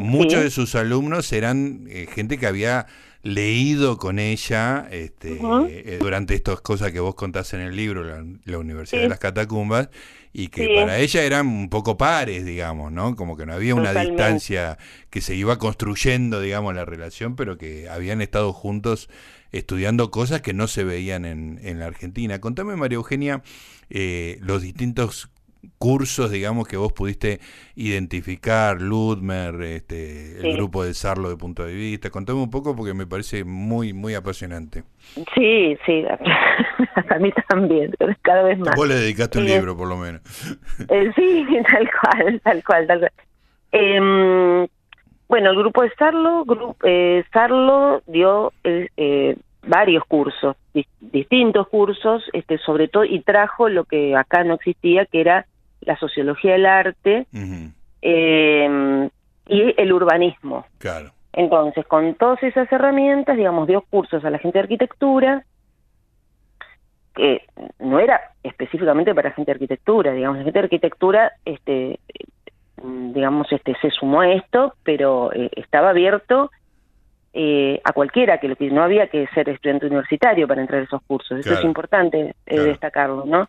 muchos 0.00 0.42
de 0.42 0.50
sus 0.50 0.74
alumnos 0.74 1.32
eran 1.32 1.86
eh, 1.88 2.08
gente 2.12 2.36
que 2.38 2.48
había 2.48 2.86
leído 3.22 3.96
con 3.96 4.18
ella 4.18 4.88
este, 4.90 5.38
eh, 5.40 5.98
durante 6.00 6.34
estas 6.34 6.60
cosas 6.60 6.90
que 6.90 6.98
vos 6.98 7.14
contás 7.14 7.54
en 7.54 7.60
el 7.60 7.76
libro, 7.76 8.02
la, 8.02 8.58
Universidad 8.58 9.02
de 9.02 9.08
las 9.08 9.20
Catacumbas, 9.20 9.88
y 10.32 10.48
que 10.48 10.74
para 10.74 10.98
ella 10.98 11.22
eran 11.22 11.46
un 11.46 11.70
poco 11.70 11.96
pares, 11.96 12.44
digamos, 12.44 12.90
¿no? 12.90 13.14
Como 13.14 13.36
que 13.36 13.46
no 13.46 13.52
había 13.52 13.76
una 13.76 13.94
distancia 13.94 14.78
que 15.10 15.20
se 15.20 15.36
iba 15.36 15.60
construyendo, 15.60 16.40
digamos, 16.40 16.74
la 16.74 16.84
relación, 16.84 17.36
pero 17.36 17.56
que 17.56 17.88
habían 17.88 18.20
estado 18.20 18.52
juntos 18.52 19.08
estudiando 19.54 20.10
cosas 20.10 20.42
que 20.42 20.52
no 20.52 20.66
se 20.66 20.84
veían 20.84 21.24
en, 21.24 21.60
en 21.62 21.78
la 21.78 21.86
Argentina. 21.86 22.40
Contame, 22.40 22.76
María 22.76 22.96
Eugenia, 22.96 23.42
eh, 23.88 24.38
los 24.40 24.62
distintos 24.62 25.30
cursos, 25.78 26.30
digamos, 26.30 26.66
que 26.66 26.76
vos 26.76 26.92
pudiste 26.92 27.40
identificar, 27.74 28.82
Ludmer, 28.82 29.62
este, 29.62 30.38
el 30.40 30.56
grupo 30.56 30.84
de 30.84 30.92
Sarlo 30.92 31.30
de 31.30 31.36
Punto 31.36 31.64
de 31.64 31.72
Vista. 31.72 32.10
Contame 32.10 32.40
un 32.40 32.50
poco 32.50 32.74
porque 32.74 32.94
me 32.94 33.06
parece 33.06 33.44
muy, 33.44 33.92
muy 33.92 34.14
apasionante. 34.14 34.82
Sí, 35.34 35.78
sí, 35.86 36.04
a 37.08 37.18
mí 37.18 37.32
también, 37.48 37.94
cada 38.22 38.42
vez 38.42 38.58
más. 38.58 38.74
Vos 38.74 38.88
le 38.88 38.96
dedicaste 38.96 39.38
un 39.38 39.46
libro, 39.46 39.76
por 39.76 39.88
lo 39.88 39.96
menos. 39.96 40.20
Eh, 40.88 41.12
sí, 41.14 41.46
tal 41.70 41.88
cual, 42.00 42.40
tal 42.42 42.64
cual, 42.64 42.86
tal 42.86 42.98
cual. 42.98 43.12
Em, 43.72 44.66
bueno, 45.28 45.50
el 45.50 45.56
grupo 45.56 45.82
de 45.82 45.90
Sarlo, 45.96 46.44
grupo, 46.44 46.76
eh, 46.84 47.24
Sarlo 47.32 48.02
dio 48.06 48.52
eh, 48.62 49.36
varios 49.66 50.04
cursos, 50.04 50.56
distintos 51.00 51.68
cursos, 51.68 52.22
este, 52.32 52.58
sobre 52.58 52.88
todo, 52.88 53.04
y 53.04 53.20
trajo 53.20 53.68
lo 53.68 53.84
que 53.84 54.16
acá 54.16 54.44
no 54.44 54.54
existía, 54.54 55.06
que 55.06 55.20
era 55.20 55.46
la 55.80 55.96
sociología 55.96 56.52
del 56.52 56.66
arte 56.66 57.26
eh, 58.02 59.08
y 59.46 59.74
el 59.80 59.92
urbanismo. 59.92 60.66
Claro. 60.78 61.12
Entonces, 61.32 61.84
con 61.86 62.14
todas 62.14 62.42
esas 62.42 62.70
herramientas, 62.70 63.36
digamos, 63.36 63.66
dio 63.66 63.82
cursos 63.82 64.24
a 64.24 64.30
la 64.30 64.38
gente 64.38 64.58
de 64.58 64.62
arquitectura, 64.62 65.44
que 67.14 67.42
no 67.78 67.98
era 67.98 68.20
específicamente 68.42 69.14
para 69.14 69.32
gente 69.32 69.50
de 69.50 69.56
arquitectura, 69.56 70.12
digamos, 70.12 70.38
la 70.38 70.44
gente 70.44 70.58
de 70.58 70.64
arquitectura, 70.64 71.32
este, 71.44 71.98
digamos, 72.82 73.50
este, 73.52 73.74
se 73.80 73.90
sumó 73.90 74.20
a 74.22 74.32
esto, 74.32 74.74
pero 74.82 75.32
eh, 75.32 75.50
estaba 75.56 75.90
abierto 75.90 76.50
eh, 77.32 77.80
a 77.84 77.92
cualquiera, 77.92 78.38
que 78.38 78.48
no 78.70 78.82
había 78.82 79.08
que 79.08 79.26
ser 79.28 79.48
estudiante 79.48 79.86
universitario 79.86 80.46
para 80.46 80.60
entrar 80.60 80.80
a 80.80 80.84
esos 80.84 81.02
cursos. 81.02 81.40
Eso 81.40 81.54
es 81.54 81.64
importante 81.64 82.34
destacarlo, 82.46 83.24
¿no? 83.26 83.48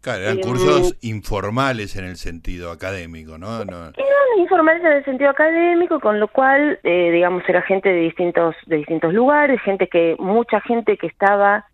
Claro, 0.00 0.22
eran 0.22 0.38
cursos 0.38 0.96
informales 1.02 1.94
en 1.96 2.06
el 2.06 2.16
sentido 2.16 2.70
académico, 2.70 3.36
¿no? 3.36 3.64
no... 3.66 3.88
Eran 3.88 4.38
informales 4.38 4.82
en 4.82 4.92
el 4.92 5.04
sentido 5.04 5.28
académico, 5.28 6.00
con 6.00 6.18
lo 6.18 6.28
cual, 6.28 6.78
eh, 6.84 7.10
digamos, 7.12 7.42
era 7.46 7.60
gente 7.62 7.90
de 7.90 8.00
distintos 8.00 8.56
de 8.66 8.76
distintos 8.76 9.12
lugares, 9.12 9.60
gente 9.60 9.88
que 9.88 10.16
mucha 10.18 10.62
gente 10.62 10.96
que 10.96 11.06
estaba 11.06 11.66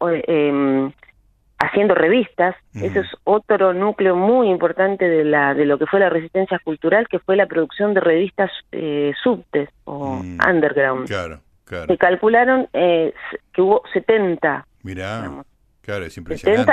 eh, 0.00 0.92
haciendo 1.62 1.94
revistas. 1.94 2.56
Ese 2.74 3.00
es 3.00 3.06
otro 3.24 3.72
núcleo 3.72 4.16
muy 4.16 4.48
importante 4.48 5.08
de 5.08 5.24
la 5.24 5.54
de 5.54 5.64
lo 5.64 5.78
que 5.78 5.86
fue 5.86 6.00
la 6.00 6.10
resistencia 6.10 6.58
cultural, 6.58 7.06
que 7.08 7.18
fue 7.20 7.36
la 7.36 7.46
producción 7.46 7.94
de 7.94 8.00
revistas 8.00 8.50
eh, 8.72 9.12
subtes 9.22 9.68
o 9.84 10.16
mm. 10.16 10.38
underground. 10.48 11.06
Claro, 11.06 11.40
claro. 11.64 11.86
Se 11.86 11.96
calcularon 11.96 12.68
eh, 12.72 13.14
que 13.52 13.62
hubo 13.62 13.82
70. 13.92 14.66
Mirá. 14.82 15.44
Claro, 15.82 16.04
es 16.04 16.16
impresionante. 16.16 16.72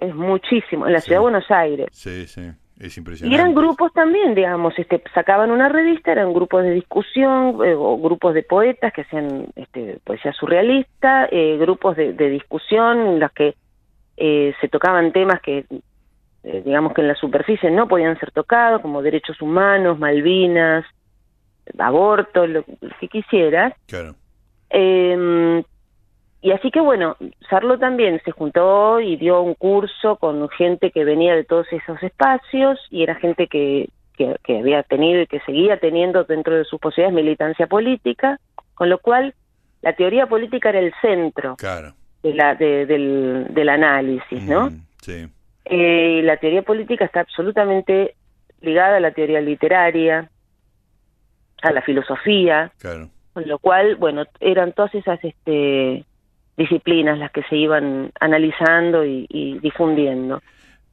es 0.00 0.14
muchísimo, 0.14 0.86
en 0.86 0.94
la 0.94 1.00
ciudad 1.00 1.18
de 1.18 1.22
Buenos 1.22 1.50
Aires. 1.50 1.88
Sí, 1.92 2.26
sí, 2.26 2.50
es 2.78 2.96
impresionante. 2.96 3.36
Y 3.36 3.38
eran 3.38 3.54
grupos 3.54 3.92
también, 3.92 4.34
digamos, 4.34 4.72
este, 4.78 5.02
sacaban 5.14 5.50
una 5.50 5.68
revista, 5.68 6.12
eran 6.12 6.32
grupos 6.32 6.62
de 6.62 6.70
discusión, 6.70 7.58
eh, 7.62 7.74
o 7.76 7.98
grupos 7.98 8.32
de 8.32 8.42
poetas 8.42 8.94
que 8.94 9.02
hacían 9.02 9.48
este, 9.56 9.98
poesía 10.04 10.32
surrealista, 10.32 11.28
eh, 11.30 11.58
grupos 11.58 11.96
de, 11.96 12.12
discusión 12.14 13.06
en 13.06 13.20
los 13.20 13.30
que 13.32 13.56
eh, 14.20 14.54
se 14.60 14.68
tocaban 14.68 15.12
temas 15.12 15.40
que, 15.40 15.64
digamos 16.42 16.92
que 16.92 17.00
en 17.00 17.08
la 17.08 17.14
superficie 17.14 17.70
no 17.70 17.88
podían 17.88 18.18
ser 18.20 18.30
tocados, 18.30 18.82
como 18.82 19.02
derechos 19.02 19.40
humanos, 19.40 19.98
Malvinas, 19.98 20.84
aborto, 21.78 22.46
lo, 22.46 22.64
lo 22.80 22.90
que 23.00 23.08
quisieras. 23.08 23.74
Claro. 23.86 24.14
Eh, 24.68 25.62
y 26.42 26.52
así 26.52 26.70
que 26.70 26.80
bueno, 26.80 27.16
Sarlo 27.48 27.78
también 27.78 28.20
se 28.24 28.30
juntó 28.30 29.00
y 29.00 29.16
dio 29.16 29.42
un 29.42 29.54
curso 29.54 30.16
con 30.16 30.48
gente 30.50 30.90
que 30.90 31.04
venía 31.04 31.34
de 31.34 31.44
todos 31.44 31.66
esos 31.70 32.02
espacios 32.02 32.78
y 32.90 33.02
era 33.02 33.14
gente 33.16 33.46
que, 33.46 33.90
que, 34.16 34.58
había 34.58 34.82
tenido 34.82 35.22
y 35.22 35.26
que 35.26 35.40
seguía 35.40 35.78
teniendo 35.78 36.24
dentro 36.24 36.54
de 36.54 36.64
sus 36.64 36.80
posibilidades 36.80 37.14
militancia 37.14 37.66
política, 37.66 38.38
con 38.74 38.88
lo 38.88 38.98
cual 38.98 39.34
la 39.82 39.94
teoría 39.94 40.26
política 40.26 40.70
era 40.70 40.80
el 40.80 40.92
centro 41.00 41.56
de 42.22 42.34
la, 42.34 42.54
del, 42.54 43.46
del, 43.50 43.68
análisis, 43.68 44.42
¿no? 44.42 44.70
Mm, 44.70 44.82
sí. 45.00 45.28
Eh, 45.64 46.20
la 46.24 46.36
teoría 46.36 46.62
política 46.62 47.04
está 47.04 47.20
absolutamente 47.20 48.14
ligada 48.60 48.96
a 48.96 49.00
la 49.00 49.12
teoría 49.12 49.40
literaria, 49.40 50.28
a 51.62 51.72
la 51.72 51.82
filosofía, 51.82 52.72
con 53.32 53.46
lo 53.46 53.58
cual, 53.58 53.96
bueno, 53.96 54.24
eran 54.40 54.72
todas 54.72 54.94
esas 54.94 55.22
este, 55.22 56.04
disciplinas 56.56 57.18
las 57.18 57.30
que 57.30 57.42
se 57.44 57.56
iban 57.56 58.10
analizando 58.20 59.04
y, 59.04 59.58
difundiendo. 59.62 60.42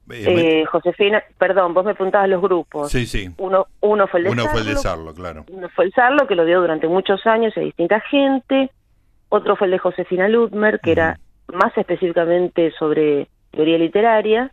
Eh, 0.09 0.63
Josefina, 0.65 1.21
perdón, 1.37 1.73
vos 1.73 1.83
me 1.83 1.93
preguntabas 1.93 2.29
los 2.29 2.41
grupos. 2.41 2.89
Sí, 2.89 3.05
sí. 3.05 3.29
Uno, 3.37 3.67
uno 3.81 4.07
fue 4.07 4.21
el 4.21 4.23
de 4.25 4.31
Uno 4.31 4.45
fue 4.45 4.61
el 4.61 4.67
de 4.67 4.75
Sarlo, 4.77 5.13
claro. 5.13 5.45
Uno 5.49 5.67
fue 5.69 5.85
el 5.85 5.91
Sarlo, 5.91 6.27
que 6.27 6.35
lo 6.35 6.45
dio 6.45 6.61
durante 6.61 6.87
muchos 6.87 7.25
años 7.25 7.55
a 7.57 7.61
distinta 7.61 7.99
gente. 7.99 8.69
Otro 9.29 9.55
fue 9.55 9.67
el 9.67 9.71
de 9.71 9.79
Josefina 9.79 10.27
Ludmer, 10.27 10.79
que 10.79 10.91
era 10.91 11.19
más 11.47 11.77
específicamente 11.77 12.71
sobre 12.77 13.27
teoría 13.51 13.77
literaria. 13.77 14.51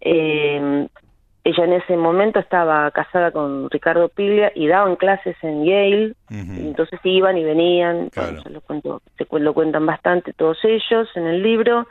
Eh, 0.00 0.88
ella 1.46 1.64
en 1.64 1.74
ese 1.74 1.96
momento 1.96 2.40
estaba 2.40 2.90
casada 2.90 3.30
con 3.30 3.70
Ricardo 3.70 4.08
Piglia 4.08 4.50
y 4.52 4.66
daban 4.66 4.96
clases 4.96 5.36
en 5.42 5.64
Yale, 5.64 6.14
entonces 6.28 6.98
iban 7.04 7.38
y 7.38 7.44
venían, 7.44 8.10
se, 8.10 8.50
lo 8.50 8.60
cuento, 8.62 9.00
se 9.16 9.26
lo 9.38 9.54
cuentan 9.54 9.86
bastante 9.86 10.32
todos 10.32 10.58
ellos 10.64 11.08
en 11.14 11.26
el 11.26 11.44
libro. 11.44 11.86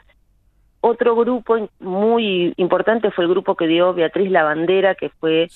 Otro 0.82 1.16
grupo 1.16 1.70
muy 1.80 2.54
importante 2.58 3.12
fue 3.12 3.24
el 3.24 3.30
grupo 3.30 3.56
que 3.56 3.68
dio 3.68 3.94
Beatriz 3.94 4.30
Lavandera, 4.30 4.94
que 4.94 5.08
fue 5.08 5.48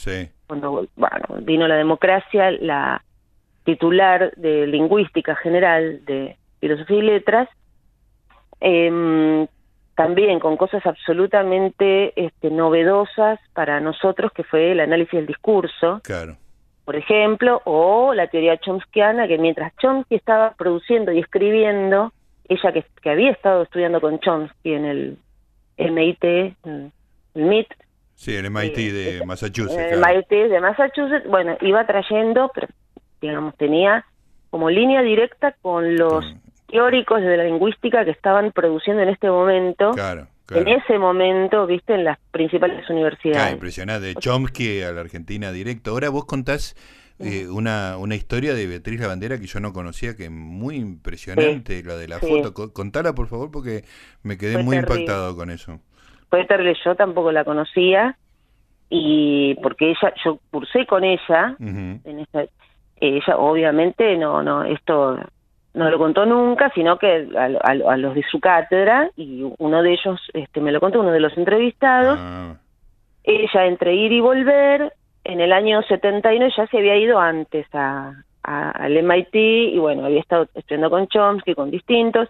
cuando 0.47 0.87
bueno, 0.95 1.25
vino 1.41 1.67
la 1.67 1.75
democracia, 1.75 2.51
la 2.51 3.03
titular 3.69 4.31
de 4.35 4.65
Lingüística 4.65 5.35
General 5.35 6.03
de 6.05 6.37
Filosofía 6.59 6.97
y 6.97 7.01
Letras, 7.03 7.49
eh, 8.61 9.47
también 9.95 10.39
con 10.39 10.57
cosas 10.57 10.83
absolutamente 10.85 12.13
este, 12.15 12.49
novedosas 12.49 13.39
para 13.53 13.79
nosotros, 13.79 14.31
que 14.31 14.43
fue 14.43 14.71
el 14.71 14.79
análisis 14.79 15.13
del 15.13 15.27
discurso. 15.27 16.01
Claro. 16.03 16.37
Por 16.85 16.95
ejemplo, 16.95 17.61
o 17.65 18.15
la 18.15 18.25
teoría 18.27 18.57
chomskiana, 18.57 19.27
que 19.27 19.37
mientras 19.37 19.75
Chomsky 19.77 20.15
estaba 20.15 20.55
produciendo 20.57 21.11
y 21.11 21.19
escribiendo, 21.19 22.11
ella 22.47 22.71
que, 22.71 22.83
que 23.03 23.09
había 23.11 23.29
estado 23.29 23.61
estudiando 23.61 24.01
con 24.01 24.19
Chomsky 24.19 24.73
en 24.73 24.85
el 24.85 25.17
MIT, 25.77 26.23
el 26.23 26.91
MIT. 27.35 27.67
Sí, 28.15 28.35
el 28.35 28.49
MIT 28.49 28.75
de 28.75 29.17
eh, 29.17 29.25
Massachusetts. 29.25 29.91
El 29.91 29.99
MIT 29.99 30.49
de 30.49 30.59
Massachusetts, 30.59 31.29
bueno, 31.29 31.57
iba 31.61 31.85
trayendo, 31.85 32.51
pero, 32.55 32.67
digamos, 33.21 33.55
tenía 33.55 34.05
como 34.49 34.69
línea 34.69 35.01
directa 35.01 35.55
con 35.61 35.95
los 35.95 36.25
teóricos 36.67 37.21
de 37.21 37.37
la 37.37 37.43
lingüística 37.43 38.05
que 38.05 38.11
estaban 38.11 38.51
produciendo 38.51 39.03
en 39.03 39.09
este 39.09 39.29
momento. 39.29 39.91
En 40.51 40.67
ese 40.67 40.97
momento, 40.97 41.67
viste, 41.67 41.93
en 41.93 42.03
las 42.05 42.17
principales 42.31 42.89
universidades. 42.89 43.37
Claro, 43.37 43.53
impresionante. 43.53 44.15
Chomsky 44.15 44.81
a 44.81 44.91
la 44.91 45.01
Argentina 45.01 45.51
directo. 45.51 45.91
Ahora 45.91 46.09
vos 46.09 46.25
contás 46.25 46.75
eh, 47.19 47.47
una, 47.47 47.97
una 47.97 48.15
historia 48.15 48.55
de 48.55 48.65
Beatriz 48.65 48.99
Lavandera 48.99 49.37
que 49.39 49.45
yo 49.45 49.59
no 49.59 49.73
conocía, 49.73 50.15
que 50.15 50.25
es 50.25 50.31
muy 50.31 50.77
impresionante, 50.77 51.83
la 51.83 51.95
de 51.95 52.07
la 52.07 52.17
foto. 52.17 52.73
Contala, 52.73 53.13
por 53.13 53.27
favor, 53.27 53.51
porque 53.51 53.83
me 54.23 54.37
quedé 54.37 54.63
muy 54.63 54.77
impactado 54.77 55.35
con 55.35 55.51
eso. 55.51 55.79
Fue 56.29 56.45
terrible, 56.45 56.75
yo 56.83 56.95
tampoco 56.95 57.31
la 57.31 57.43
conocía, 57.43 58.17
y 58.89 59.55
porque 59.61 59.91
ella, 59.91 60.13
yo 60.23 60.39
cursé 60.49 60.85
con 60.85 61.03
ella, 61.03 61.55
en 61.59 62.19
esa, 62.19 62.45
ella 62.99 63.37
obviamente 63.37 64.17
no, 64.17 64.43
no, 64.43 64.63
esto 64.63 65.17
no 65.73 65.89
lo 65.89 65.97
contó 65.97 66.25
nunca, 66.25 66.71
sino 66.73 66.97
que 66.97 67.27
a, 67.37 67.97
los 67.97 68.15
de 68.15 68.23
su 68.29 68.39
cátedra, 68.39 69.09
y 69.15 69.43
uno 69.57 69.81
de 69.83 69.93
ellos 69.93 70.19
este, 70.33 70.61
me 70.61 70.71
lo 70.71 70.79
contó, 70.79 70.99
uno 70.99 71.11
de 71.11 71.19
los 71.19 71.37
entrevistados, 71.37 72.19
ah. 72.19 72.55
ella 73.23 73.65
entre 73.65 73.95
ir 73.95 74.11
y 74.11 74.19
volver, 74.19 74.93
en 75.23 75.41
el 75.41 75.53
año 75.53 75.81
79 75.83 76.53
ya 76.55 76.67
se 76.67 76.77
había 76.77 76.97
ido 76.97 77.19
antes 77.19 77.67
a, 77.73 78.13
al 78.43 79.03
MIT 79.03 79.35
y 79.35 79.77
bueno, 79.77 80.05
había 80.05 80.21
estado 80.21 80.47
estudiando 80.55 80.89
con 80.89 81.07
Chomsky, 81.07 81.53
con 81.53 81.69
distintos, 81.69 82.29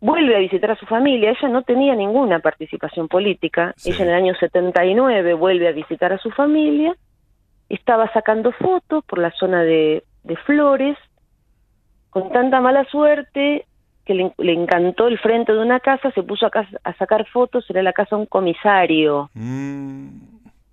vuelve 0.00 0.34
a 0.34 0.40
visitar 0.40 0.72
a 0.72 0.76
su 0.76 0.86
familia, 0.86 1.30
ella 1.30 1.48
no 1.48 1.62
tenía 1.62 1.94
ninguna 1.94 2.40
participación 2.40 3.06
política, 3.06 3.72
ella 3.84 4.02
en 4.02 4.10
el 4.10 4.14
año 4.16 4.34
79 4.34 5.34
vuelve 5.34 5.68
a 5.68 5.72
visitar 5.72 6.12
a 6.12 6.18
su 6.18 6.30
familia, 6.30 6.96
estaba 7.76 8.12
sacando 8.12 8.52
fotos 8.52 9.04
por 9.04 9.18
la 9.18 9.30
zona 9.32 9.62
de, 9.62 10.04
Flores, 10.46 10.96
con 12.10 12.30
tanta 12.30 12.60
mala 12.60 12.84
suerte 12.84 13.66
que 14.04 14.14
le, 14.14 14.52
encantó 14.52 15.08
el 15.08 15.18
frente 15.18 15.52
de 15.52 15.58
una 15.58 15.80
casa, 15.80 16.10
se 16.12 16.22
puso 16.22 16.46
a, 16.46 16.50
a 16.84 16.92
sacar 16.94 17.26
fotos, 17.26 17.68
era 17.70 17.82
la 17.82 17.92
casa 17.92 18.16
de 18.16 18.22
un 18.22 18.26
comisario. 18.26 19.30
Mm. 19.34 20.08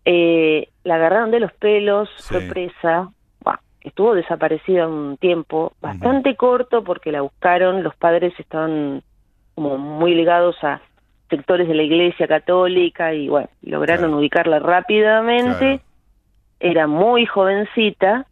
Eh, 0.06 0.70
la 0.84 0.96
agarraron 0.96 1.32
de 1.32 1.40
los 1.40 1.54
pelos, 1.54 2.10
fue 2.28 2.42
presa, 2.42 3.10
estuvo 3.82 4.14
desaparecida 4.14 4.88
un 4.88 5.18
tiempo 5.18 5.74
bastante 5.82 6.36
corto 6.36 6.84
porque 6.84 7.12
la 7.12 7.22
buscaron, 7.22 7.84
los 7.84 7.96
padres 7.96 8.34
estaban 8.40 9.04
como 9.56 9.78
muy 9.78 10.16
ligados 10.16 10.56
a 10.64 10.82
sectores 11.30 11.68
de 11.68 11.76
la 11.76 11.84
iglesia 11.84 12.28
católica 12.28 13.14
y 13.14 13.30
bueno, 13.30 13.50
lograron 13.62 14.14
ubicarla 14.14 14.60
rápidamente, 14.60 15.82
era 16.60 16.88
muy 16.88 17.26
jovencita, 17.26 18.26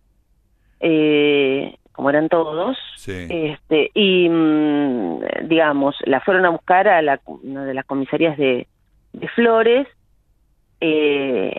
eh, 0.80 1.78
como 1.92 2.10
eran 2.10 2.30
todos, 2.30 2.78
este, 3.08 3.92
y 3.94 4.30
mm, 4.30 5.20
digamos, 5.46 5.96
la 6.06 6.22
fueron 6.22 6.46
a 6.46 6.50
buscar 6.50 6.88
a 6.88 7.02
la, 7.02 7.20
una 7.26 7.66
de 7.66 7.74
las 7.74 7.86
comisarías 7.86 8.38
de, 8.38 8.68
de 9.14 9.28
Flores, 9.30 9.88
eh, 10.80 11.54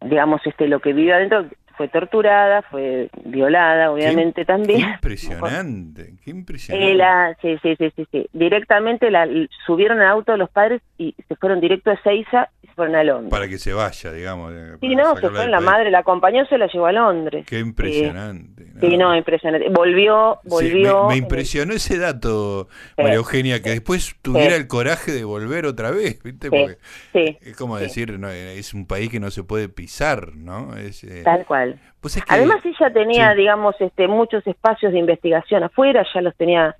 digamos, 0.00 0.40
este, 0.46 0.68
lo 0.68 0.80
que 0.80 0.92
vive 0.92 1.12
adentro, 1.12 1.46
fue 1.78 1.88
torturada, 1.88 2.62
fue 2.62 3.08
violada, 3.24 3.92
obviamente 3.92 4.44
también. 4.44 4.80
Qué 4.80 4.94
impresionante, 4.94 6.14
qué 6.24 6.30
impresionante. 6.30 7.58
sí, 7.62 7.76
sí, 7.78 7.92
sí, 7.94 8.06
sí, 8.10 8.26
Directamente 8.32 9.10
la 9.10 9.26
subieron 9.64 10.00
al 10.00 10.08
auto 10.08 10.36
los 10.36 10.50
padres 10.50 10.82
y 10.98 11.14
se 11.28 11.36
fueron 11.36 11.60
directo 11.60 11.92
a 11.92 12.02
Seiza 12.02 12.50
y 12.62 12.66
se 12.66 12.74
fueron 12.74 12.96
a 12.96 13.04
Londres. 13.04 13.30
Para 13.30 13.48
que 13.48 13.58
se 13.58 13.72
vaya, 13.72 14.12
digamos. 14.12 14.52
Sí, 14.80 14.96
no, 14.96 15.16
se 15.16 15.30
fue 15.30 15.46
la 15.46 15.60
madre, 15.60 15.90
la 15.90 16.00
acompañó, 16.00 16.44
se 16.46 16.58
la 16.58 16.66
llevó 16.66 16.86
a 16.86 16.92
Londres. 16.92 17.46
Qué 17.46 17.60
impresionante. 17.60 18.66
Sí, 18.80 18.96
no, 18.96 19.16
impresionante. 19.16 19.68
Volvió, 19.70 20.40
volvió. 20.44 21.08
me, 21.08 21.16
impresionó 21.16 21.74
ese 21.74 21.98
dato, 21.98 22.68
María 22.96 23.14
Eugenia, 23.14 23.62
que 23.62 23.70
después 23.70 24.16
tuviera 24.20 24.56
el 24.56 24.66
coraje 24.66 25.12
de 25.12 25.22
volver 25.22 25.64
otra 25.64 25.92
vez, 25.92 26.20
¿viste? 26.22 26.50
Porque 26.50 26.78
es 27.12 27.56
como 27.56 27.78
decir, 27.78 28.18
no, 28.18 28.28
es 28.30 28.74
un 28.74 28.86
país 28.86 29.10
que 29.10 29.20
no 29.20 29.30
se 29.30 29.44
puede 29.44 29.68
pisar, 29.68 30.34
¿no? 30.34 30.76
Es, 30.76 31.04
eh, 31.04 31.22
Tal 31.24 31.44
cual. 31.46 31.67
Pues 32.00 32.22
Además 32.28 32.58
ella 32.64 32.92
tenía, 32.92 33.34
digamos, 33.34 33.74
este, 33.80 34.06
muchos 34.06 34.46
espacios 34.46 34.92
de 34.92 34.98
investigación 34.98 35.64
afuera, 35.64 36.06
ya 36.14 36.20
los 36.20 36.36
tenía 36.36 36.76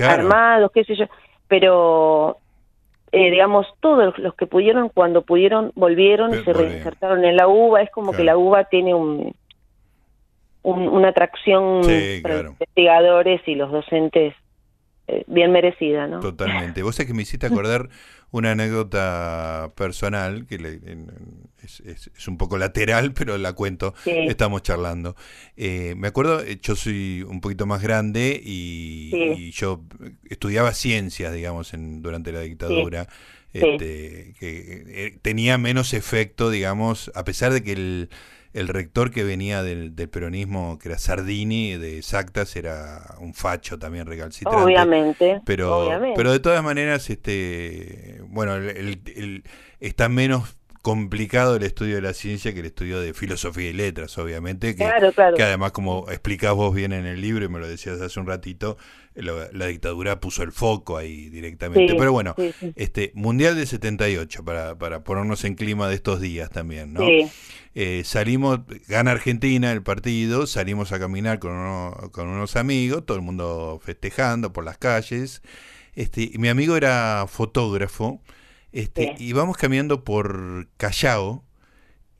armados, 0.00 0.70
qué 0.72 0.84
sé 0.84 0.94
yo, 0.94 1.06
pero 1.48 2.38
eh, 3.12 3.30
digamos, 3.30 3.66
todos 3.80 4.16
los 4.18 4.34
que 4.34 4.46
pudieron, 4.46 4.88
cuando 4.88 5.22
pudieron, 5.22 5.72
volvieron 5.74 6.32
y 6.32 6.44
se 6.44 6.52
reinsertaron 6.52 7.24
en 7.24 7.36
la 7.36 7.48
UBA. 7.48 7.82
Es 7.82 7.90
como 7.90 8.12
que 8.12 8.22
la 8.22 8.36
UBA 8.36 8.64
tiene 8.64 8.94
un, 8.94 9.34
una 10.62 11.08
atracción 11.08 11.82
para 12.22 12.42
los 12.42 12.52
investigadores 12.52 13.40
y 13.46 13.56
los 13.56 13.72
docentes 13.72 14.34
bien 15.26 15.52
merecida, 15.52 16.06
¿no? 16.06 16.20
Totalmente. 16.20 16.82
Vos 16.82 16.98
es 16.98 17.06
que 17.06 17.14
me 17.14 17.22
hiciste 17.22 17.46
acordar 17.48 17.88
una 18.30 18.52
anécdota 18.52 19.72
personal 19.74 20.46
que 20.46 20.56
es, 21.62 22.28
un 22.28 22.38
poco 22.38 22.58
lateral, 22.58 23.12
pero 23.12 23.36
la 23.38 23.52
cuento. 23.52 23.94
Estamos 24.04 24.62
charlando. 24.62 25.16
Eh, 25.56 25.94
me 25.96 26.08
acuerdo, 26.08 26.40
eh, 26.42 26.58
yo 26.62 26.76
soy 26.76 27.24
un 27.28 27.40
poquito 27.40 27.66
más 27.66 27.82
grande 27.82 28.40
y, 28.42 29.50
yo 29.52 29.82
estudiaba 30.28 30.72
ciencias, 30.72 31.34
digamos, 31.34 31.74
en, 31.74 32.02
durante 32.02 32.32
la 32.32 32.40
dictadura. 32.40 33.08
Este, 33.52 34.34
que 34.38 35.18
tenía 35.22 35.58
menos 35.58 35.92
efecto, 35.92 36.50
digamos, 36.50 37.10
a 37.16 37.24
pesar 37.24 37.52
de 37.52 37.64
que 37.64 37.72
el 37.72 38.10
el 38.52 38.68
rector 38.68 39.10
que 39.10 39.22
venía 39.22 39.62
del, 39.62 39.92
peronismo, 40.08 40.78
que 40.78 40.88
era 40.88 40.98
Sardini, 40.98 41.76
de 41.76 41.98
Exactas, 41.98 42.56
era 42.56 43.14
un 43.20 43.34
facho 43.34 43.78
también 43.78 44.06
recalcitrante. 44.06 44.62
Obviamente. 44.62 45.40
Pero, 45.44 45.88
pero 46.16 46.32
de 46.32 46.40
todas 46.40 46.62
maneras, 46.62 47.08
este, 47.10 48.20
bueno, 48.28 48.56
el, 48.56 49.44
está 49.78 50.08
menos 50.08 50.56
complicado 50.82 51.56
el 51.56 51.62
estudio 51.62 51.96
de 51.96 52.02
la 52.02 52.14
ciencia 52.14 52.54
que 52.54 52.60
el 52.60 52.66
estudio 52.66 53.00
de 53.00 53.14
filosofía 53.14 53.68
y 53.68 53.72
letras, 53.72 54.16
obviamente, 54.18 54.74
que, 54.74 54.88
que 55.36 55.42
además, 55.42 55.72
como 55.72 56.06
explicás 56.10 56.54
vos 56.54 56.74
bien 56.74 56.92
en 56.92 57.06
el 57.06 57.20
libro 57.20 57.44
y 57.44 57.48
me 57.48 57.58
lo 57.58 57.68
decías 57.68 58.00
hace 58.00 58.18
un 58.18 58.26
ratito, 58.26 58.78
la, 59.14 59.66
dictadura 59.66 60.20
puso 60.20 60.42
el 60.42 60.52
foco 60.52 60.96
ahí 60.96 61.28
directamente. 61.28 61.94
Pero 61.96 62.12
bueno, 62.12 62.34
este 62.76 63.12
Mundial 63.14 63.56
de 63.56 63.66
78, 63.66 64.44
para, 64.44 64.78
para 64.78 65.04
ponernos 65.04 65.44
en 65.44 65.54
clima 65.54 65.88
de 65.88 65.94
estos 65.96 66.20
días 66.20 66.50
también, 66.50 66.92
¿no? 66.92 67.06
Eh, 67.74 68.02
salimos, 68.04 68.60
gana 68.88 69.12
Argentina 69.12 69.72
el 69.72 69.82
partido, 69.82 70.46
salimos 70.46 70.92
a 70.92 70.98
caminar 70.98 71.38
con, 71.38 71.92
con 72.10 72.28
unos 72.28 72.56
amigos, 72.56 73.06
todo 73.06 73.16
el 73.16 73.22
mundo 73.22 73.80
festejando 73.82 74.52
por 74.52 74.64
las 74.64 74.78
calles. 74.78 75.42
Este, 75.94 76.32
mi 76.36 76.48
amigo 76.48 76.76
era 76.76 77.26
fotógrafo 77.28 78.20
este, 78.72 79.14
y 79.18 79.32
vamos 79.32 79.56
caminando 79.56 80.04
por 80.04 80.68
Callao 80.76 81.44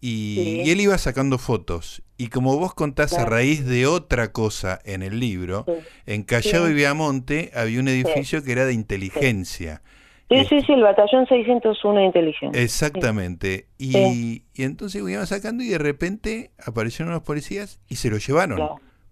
y, 0.01 0.71
él 0.71 0.81
iba 0.81 0.97
sacando 0.99 1.39
fotos. 1.39 2.03
Y 2.17 2.29
como 2.29 2.57
vos 2.57 2.75
contás 2.75 3.15
a 3.15 3.25
raíz 3.25 3.67
de 3.67 3.87
otra 3.87 4.33
cosa 4.33 4.79
en 4.85 5.03
el 5.03 5.21
libro, 5.21 5.65
en 6.07 6.23
Callao 6.23 6.69
y 6.69 6.75
Viamonte 6.75 7.51
había 7.55 7.81
un 7.81 7.89
edificio 7.89 8.43
que 8.43 8.53
era 8.53 8.65
de 8.67 8.73
inteligencia. 8.73 9.83
Sí, 10.31 10.45
sí, 10.45 10.61
sí, 10.61 10.73
el 10.73 10.83
batallón 10.83 11.27
601 11.27 11.99
de 11.99 12.07
inteligencia. 12.07 12.63
Exactamente. 12.63 13.67
Y, 13.79 14.45
y, 14.55 14.63
entonces 14.63 15.03
iba 15.03 15.27
sacando 15.27 15.65
y 15.65 15.69
de 15.69 15.79
repente 15.79 16.53
aparecieron 16.65 17.13
los 17.13 17.23
policías 17.23 17.81
y 17.89 17.97
se 17.97 18.11
lo 18.11 18.19
llevaron. 18.19 18.61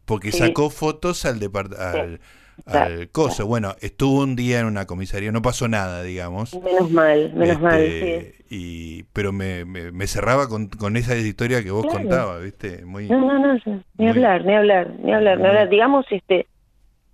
Porque 0.05 0.33
sacó 0.33 0.71
fotos 0.71 1.25
al, 1.25 1.39
departamento 1.41 2.23
al 2.67 3.09
coso. 3.11 3.47
Bueno, 3.47 3.75
estuvo 3.81 4.23
un 4.23 4.37
día 4.37 4.61
en 4.61 4.67
una 4.67 4.87
comisaría, 4.87 5.33
no 5.33 5.43
pasó 5.43 5.69
nada, 5.69 6.03
digamos. 6.03 6.55
Menos 6.63 6.91
mal, 6.91 7.33
menos 7.35 7.61
mal, 7.61 7.81
este, 7.81 8.33
sí. 8.33 8.45
Y, 8.51 9.03
pero 9.13 9.33
me, 9.33 9.65
me, 9.65 10.07
cerraba 10.07 10.49
con, 10.49 10.69
con, 10.69 10.97
esa 10.97 11.15
historia 11.17 11.63
que 11.63 11.71
vos 11.71 11.87
contabas, 11.87 12.43
¿viste? 12.43 12.85
Muy, 12.85 13.09
no, 13.09 13.21
no, 13.21 13.39
no, 13.39 13.83
ni 13.99 14.09
hablar, 14.09 14.45
ni 14.45 14.55
hablar, 14.55 14.91
ni 15.03 15.13
hablar, 15.13 15.39
ni 15.39 15.47
hablar. 15.47 15.69
Digamos, 15.69 16.07
este, 16.11 16.47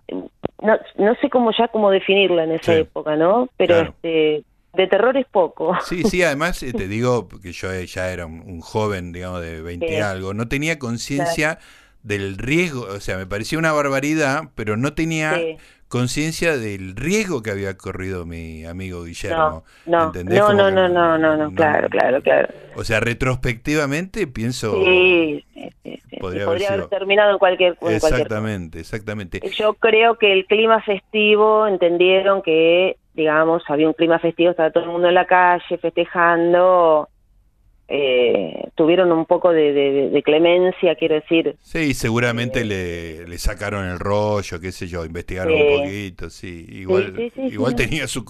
no, 0.08 0.78
no 0.96 1.14
sé 1.20 1.30
cómo 1.30 1.50
ya 1.56 1.68
cómo 1.68 1.90
definirla 1.90 2.44
en 2.44 2.52
esa 2.52 2.74
época, 2.74 3.16
¿no? 3.16 3.48
Pero 3.56 3.80
este 3.80 4.44
de 4.74 4.86
terror 4.86 5.16
es 5.16 5.26
poco. 5.26 5.76
Sí, 5.84 6.02
sí, 6.04 6.22
además 6.22 6.62
eh, 6.62 6.72
te 6.72 6.88
digo 6.88 7.28
que 7.28 7.52
yo 7.52 7.72
ya 7.82 8.10
era 8.10 8.26
un, 8.26 8.60
joven, 8.60 9.12
digamos, 9.12 9.40
de 9.40 9.62
20 9.62 10.02
algo, 10.02 10.34
no 10.34 10.48
tenía 10.48 10.78
conciencia 10.78 11.58
del 12.04 12.36
riesgo, 12.36 12.82
o 12.82 13.00
sea, 13.00 13.16
me 13.16 13.26
parecía 13.26 13.58
una 13.58 13.72
barbaridad, 13.72 14.50
pero 14.54 14.76
no 14.76 14.92
tenía 14.92 15.40
conciencia 15.88 16.56
del 16.56 16.96
riesgo 16.96 17.42
que 17.42 17.50
había 17.50 17.76
corrido 17.76 18.26
mi 18.26 18.64
amigo 18.64 19.04
Guillermo. 19.04 19.64
No, 19.86 20.12
no, 20.12 20.52
no, 20.52 20.70
no, 20.70 20.88
no, 20.88 21.18
no, 21.18 21.36
no, 21.36 21.54
claro, 21.54 21.88
claro, 21.88 22.20
claro. 22.20 22.48
O 22.76 22.84
sea, 22.84 23.00
retrospectivamente 23.00 24.26
pienso... 24.26 24.84
Sí, 24.84 25.44
podría, 26.20 26.44
haber, 26.44 26.88
terminado 26.88 27.32
en 27.32 27.38
cualquier... 27.38 27.78
exactamente, 27.88 28.80
exactamente. 28.80 29.40
Yo 29.56 29.74
creo 29.74 30.16
que 30.16 30.32
el 30.32 30.44
clima 30.46 30.82
festivo, 30.82 31.66
entendieron 31.66 32.42
que, 32.42 32.98
digamos, 33.14 33.62
había 33.68 33.88
un 33.88 33.94
clima 33.94 34.18
festivo, 34.18 34.50
estaba 34.50 34.70
todo 34.70 34.84
el 34.84 34.90
mundo 34.90 35.08
en 35.08 35.14
la 35.14 35.26
calle 35.26 35.78
festejando 35.78 37.08
eh, 37.86 38.70
tuvieron 38.74 39.12
un 39.12 39.26
poco 39.26 39.52
de, 39.52 40.22
clemencia, 40.24 40.94
quiero 40.94 41.16
decir. 41.16 41.56
Sí, 41.60 41.92
seguramente 41.92 42.60
eh, 42.60 43.24
le, 43.26 43.38
sacaron 43.38 43.84
el 43.84 43.98
rollo, 43.98 44.58
qué 44.58 44.72
sé 44.72 44.86
yo, 44.86 45.04
investigaron 45.04 45.52
un 45.52 45.80
poquito, 45.80 46.30
sí. 46.30 46.66
Igual, 46.70 47.32
igual 47.36 47.76
tenía 47.76 48.06
su 48.06 48.24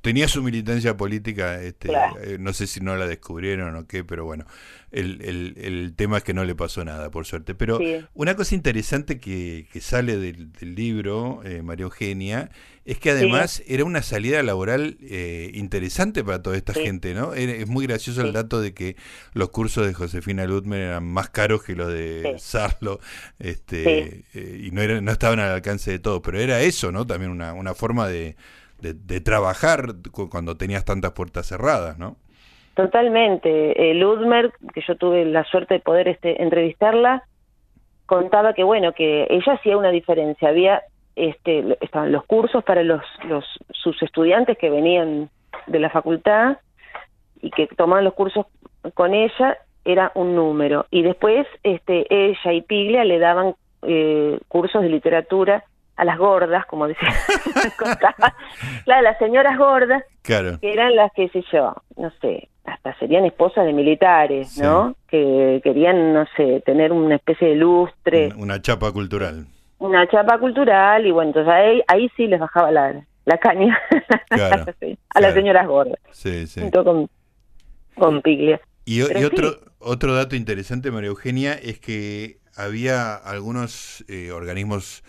tenía 0.00 0.28
su 0.28 0.42
militancia 0.42 0.96
política, 0.96 1.60
este, 1.60 1.90
eh, 1.92 2.36
no 2.38 2.52
sé 2.52 2.66
si 2.66 2.80
no 2.80 2.96
la 2.96 3.06
descubrieron 3.06 3.74
o 3.74 3.86
qué, 3.86 4.04
pero 4.04 4.24
bueno, 4.24 4.44
el, 4.92 5.20
el, 5.22 5.54
el 5.56 5.94
tema 5.96 6.18
es 6.18 6.24
que 6.24 6.34
no 6.34 6.44
le 6.44 6.54
pasó 6.54 6.84
nada, 6.84 7.10
por 7.10 7.26
suerte. 7.26 7.54
Pero 7.54 7.80
una 8.14 8.36
cosa 8.36 8.54
interesante 8.54 9.18
que, 9.18 9.66
que 9.72 9.80
sale 9.80 10.16
del, 10.16 10.52
del 10.52 10.74
libro, 10.74 11.42
María 11.62 11.84
Eugenia, 11.84 12.50
es 12.84 12.98
que 12.98 13.10
además 13.10 13.62
era 13.66 13.84
una 13.84 14.02
salida 14.02 14.42
laboral 14.42 14.96
eh, 15.02 15.52
interesante 15.54 16.24
para 16.24 16.42
toda 16.42 16.56
esta 16.56 16.74
gente, 16.74 17.14
¿no? 17.14 17.32
Es 17.32 17.68
muy 17.68 17.86
gracioso 17.86 18.22
el 18.22 18.32
dato 18.32 18.60
de 18.60 18.74
que 18.74 18.96
los 19.34 19.50
cursos 19.50 19.86
de 19.86 19.94
Josefina 19.94 20.46
Ludmer 20.46 20.80
eran 20.80 21.04
más 21.04 21.30
caros 21.30 21.62
que 21.62 21.76
los 21.76 21.92
de 21.92 22.34
Sarlo, 22.38 22.98
este, 23.38 24.24
eh, 24.34 24.62
y 24.64 24.72
no, 24.72 24.82
era, 24.82 25.00
no 25.00 25.12
estaban 25.12 25.38
al 25.38 25.52
alcance 25.52 25.92
de 25.92 26.00
todo, 26.00 26.22
pero 26.22 26.40
era 26.40 26.60
eso, 26.60 26.90
¿no? 26.90 27.06
También 27.06 27.30
una, 27.30 27.52
una 27.52 27.74
forma 27.74 28.08
de, 28.08 28.36
de, 28.80 29.20
trabajar 29.20 29.94
cuando 30.10 30.56
tenías 30.56 30.84
tantas 30.84 31.12
puertas 31.12 31.46
cerradas, 31.46 31.98
¿no? 31.98 32.18
Totalmente. 32.74 33.90
Eh, 33.90 33.94
Ludmer, 33.94 34.52
que 34.74 34.82
yo 34.86 34.96
tuve 34.96 35.24
la 35.24 35.44
suerte 35.44 35.74
de 35.74 35.80
poder 35.80 36.08
este, 36.08 36.42
entrevistarla, 36.42 37.24
contaba 38.06 38.54
que 38.54 38.62
bueno, 38.62 38.92
que 38.92 39.26
ella 39.30 39.52
hacía 39.54 39.76
una 39.76 39.90
diferencia. 39.90 40.48
Había 40.48 40.82
este, 41.16 41.76
estaban 41.80 42.12
los 42.12 42.24
cursos 42.24 42.64
para 42.64 42.82
los, 42.82 43.02
los 43.24 43.44
sus 43.70 44.02
estudiantes 44.02 44.56
que 44.56 44.70
venían 44.70 45.28
de 45.66 45.78
la 45.78 45.90
facultad 45.90 46.56
y 47.40 47.50
que 47.50 47.66
tomaban 47.66 48.04
los 48.04 48.14
cursos 48.14 48.46
con 48.94 49.12
ella 49.12 49.58
era 49.84 50.12
un 50.14 50.34
número 50.34 50.86
y 50.90 51.02
después 51.02 51.46
este 51.62 52.06
ella 52.08 52.52
y 52.52 52.62
Piglia 52.62 53.04
le 53.04 53.18
daban 53.18 53.54
eh, 53.82 54.38
cursos 54.48 54.82
de 54.82 54.88
literatura 54.88 55.64
a 55.96 56.04
las 56.04 56.16
gordas, 56.16 56.64
como 56.66 56.88
decía, 56.88 57.08
claro, 58.86 59.02
las 59.02 59.18
señoras 59.18 59.58
gordas, 59.58 60.02
claro. 60.22 60.58
que 60.60 60.72
eran 60.72 60.96
las 60.96 61.12
que 61.12 61.28
sé 61.28 61.44
yo, 61.52 61.74
no 61.96 62.10
sé, 62.20 62.48
hasta 62.64 62.96
serían 62.98 63.24
esposas 63.24 63.66
de 63.66 63.72
militares, 63.72 64.58
¿no? 64.58 64.94
Que 65.08 65.60
querían, 65.64 66.12
no 66.12 66.26
sé, 66.36 66.62
tener 66.64 66.92
una 66.92 67.16
especie 67.16 67.48
de 67.48 67.56
lustre. 67.56 68.32
Una 68.36 68.60
chapa 68.62 68.92
cultural. 68.92 69.46
Una 69.78 70.08
chapa 70.08 70.38
cultural, 70.38 71.06
y 71.06 71.10
bueno, 71.10 71.30
entonces 71.30 71.52
ahí, 71.52 71.82
ahí 71.88 72.10
sí 72.16 72.26
les 72.28 72.38
bajaba 72.38 72.70
la, 72.70 73.04
la 73.24 73.38
caña 73.38 73.78
a 74.30 75.20
las 75.20 75.34
señoras 75.34 75.66
gordas. 75.66 75.98
Sí, 76.12 76.46
sí. 76.46 76.60
Junto 76.60 76.84
con, 76.84 77.10
con 77.96 78.22
Piglia. 78.22 78.60
Y, 78.84 79.02
otro, 79.02 79.58
otro 79.78 80.14
dato 80.14 80.36
interesante, 80.36 80.90
María 80.90 81.08
Eugenia, 81.08 81.54
es 81.54 81.78
que 81.78 82.38
había 82.56 83.14
algunos 83.14 84.04
eh, 84.08 84.30
organismos 84.32 85.02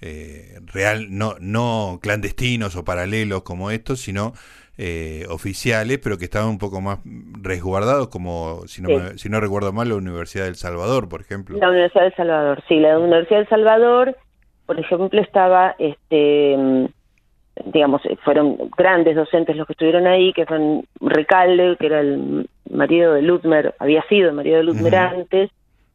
eh, 0.00 0.58
real, 0.64 1.08
no, 1.10 1.36
no 1.40 1.98
clandestinos 2.02 2.74
o 2.76 2.84
paralelos 2.84 3.42
como 3.42 3.70
estos, 3.70 4.00
sino 4.00 4.32
eh, 4.78 5.26
oficiales, 5.28 5.98
pero 6.02 6.18
que 6.18 6.24
estaban 6.24 6.48
un 6.48 6.58
poco 6.58 6.80
más 6.80 6.98
resguardados, 7.40 8.08
como, 8.08 8.62
si 8.66 8.82
no, 8.82 8.88
si 9.18 9.28
no 9.28 9.40
recuerdo 9.40 9.72
mal, 9.72 9.88
la 9.88 9.96
Universidad 9.96 10.44
del 10.44 10.56
Salvador, 10.56 11.08
por 11.08 11.20
ejemplo. 11.20 11.58
La 11.58 11.68
Universidad 11.68 12.04
del 12.04 12.14
Salvador, 12.14 12.62
sí, 12.68 12.76
la 12.76 12.98
Universidad 12.98 13.38
del 13.40 13.48
Salvador, 13.48 14.16
por 14.66 14.80
ejemplo, 14.80 15.20
estaba, 15.20 15.74
este 15.78 16.88
digamos, 17.66 18.02
fueron 18.24 18.56
grandes 18.76 19.16
docentes 19.16 19.56
los 19.56 19.66
que 19.66 19.74
estuvieron 19.74 20.06
ahí, 20.06 20.32
que 20.32 20.46
son 20.46 20.86
Recalde, 21.00 21.76
que 21.78 21.86
era 21.86 22.00
el 22.00 22.48
marido 22.70 23.14
de 23.14 23.22
Ludmer, 23.22 23.74
había 23.78 24.02
sido 24.08 24.30
el 24.30 24.34
marido 24.34 24.58
de 24.58 24.64
Ludmer 24.64 24.94
antes, 24.96 25.50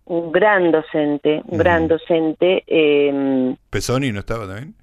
un 0.06 0.32
gran 0.32 0.72
docente, 0.72 1.42
un 1.46 1.58
gran 1.58 1.88
docente. 1.88 2.64
Eh, 2.68 3.56
¿Pesoni 3.70 4.12
no 4.12 4.20
estaba 4.20 4.46
también? 4.46 4.76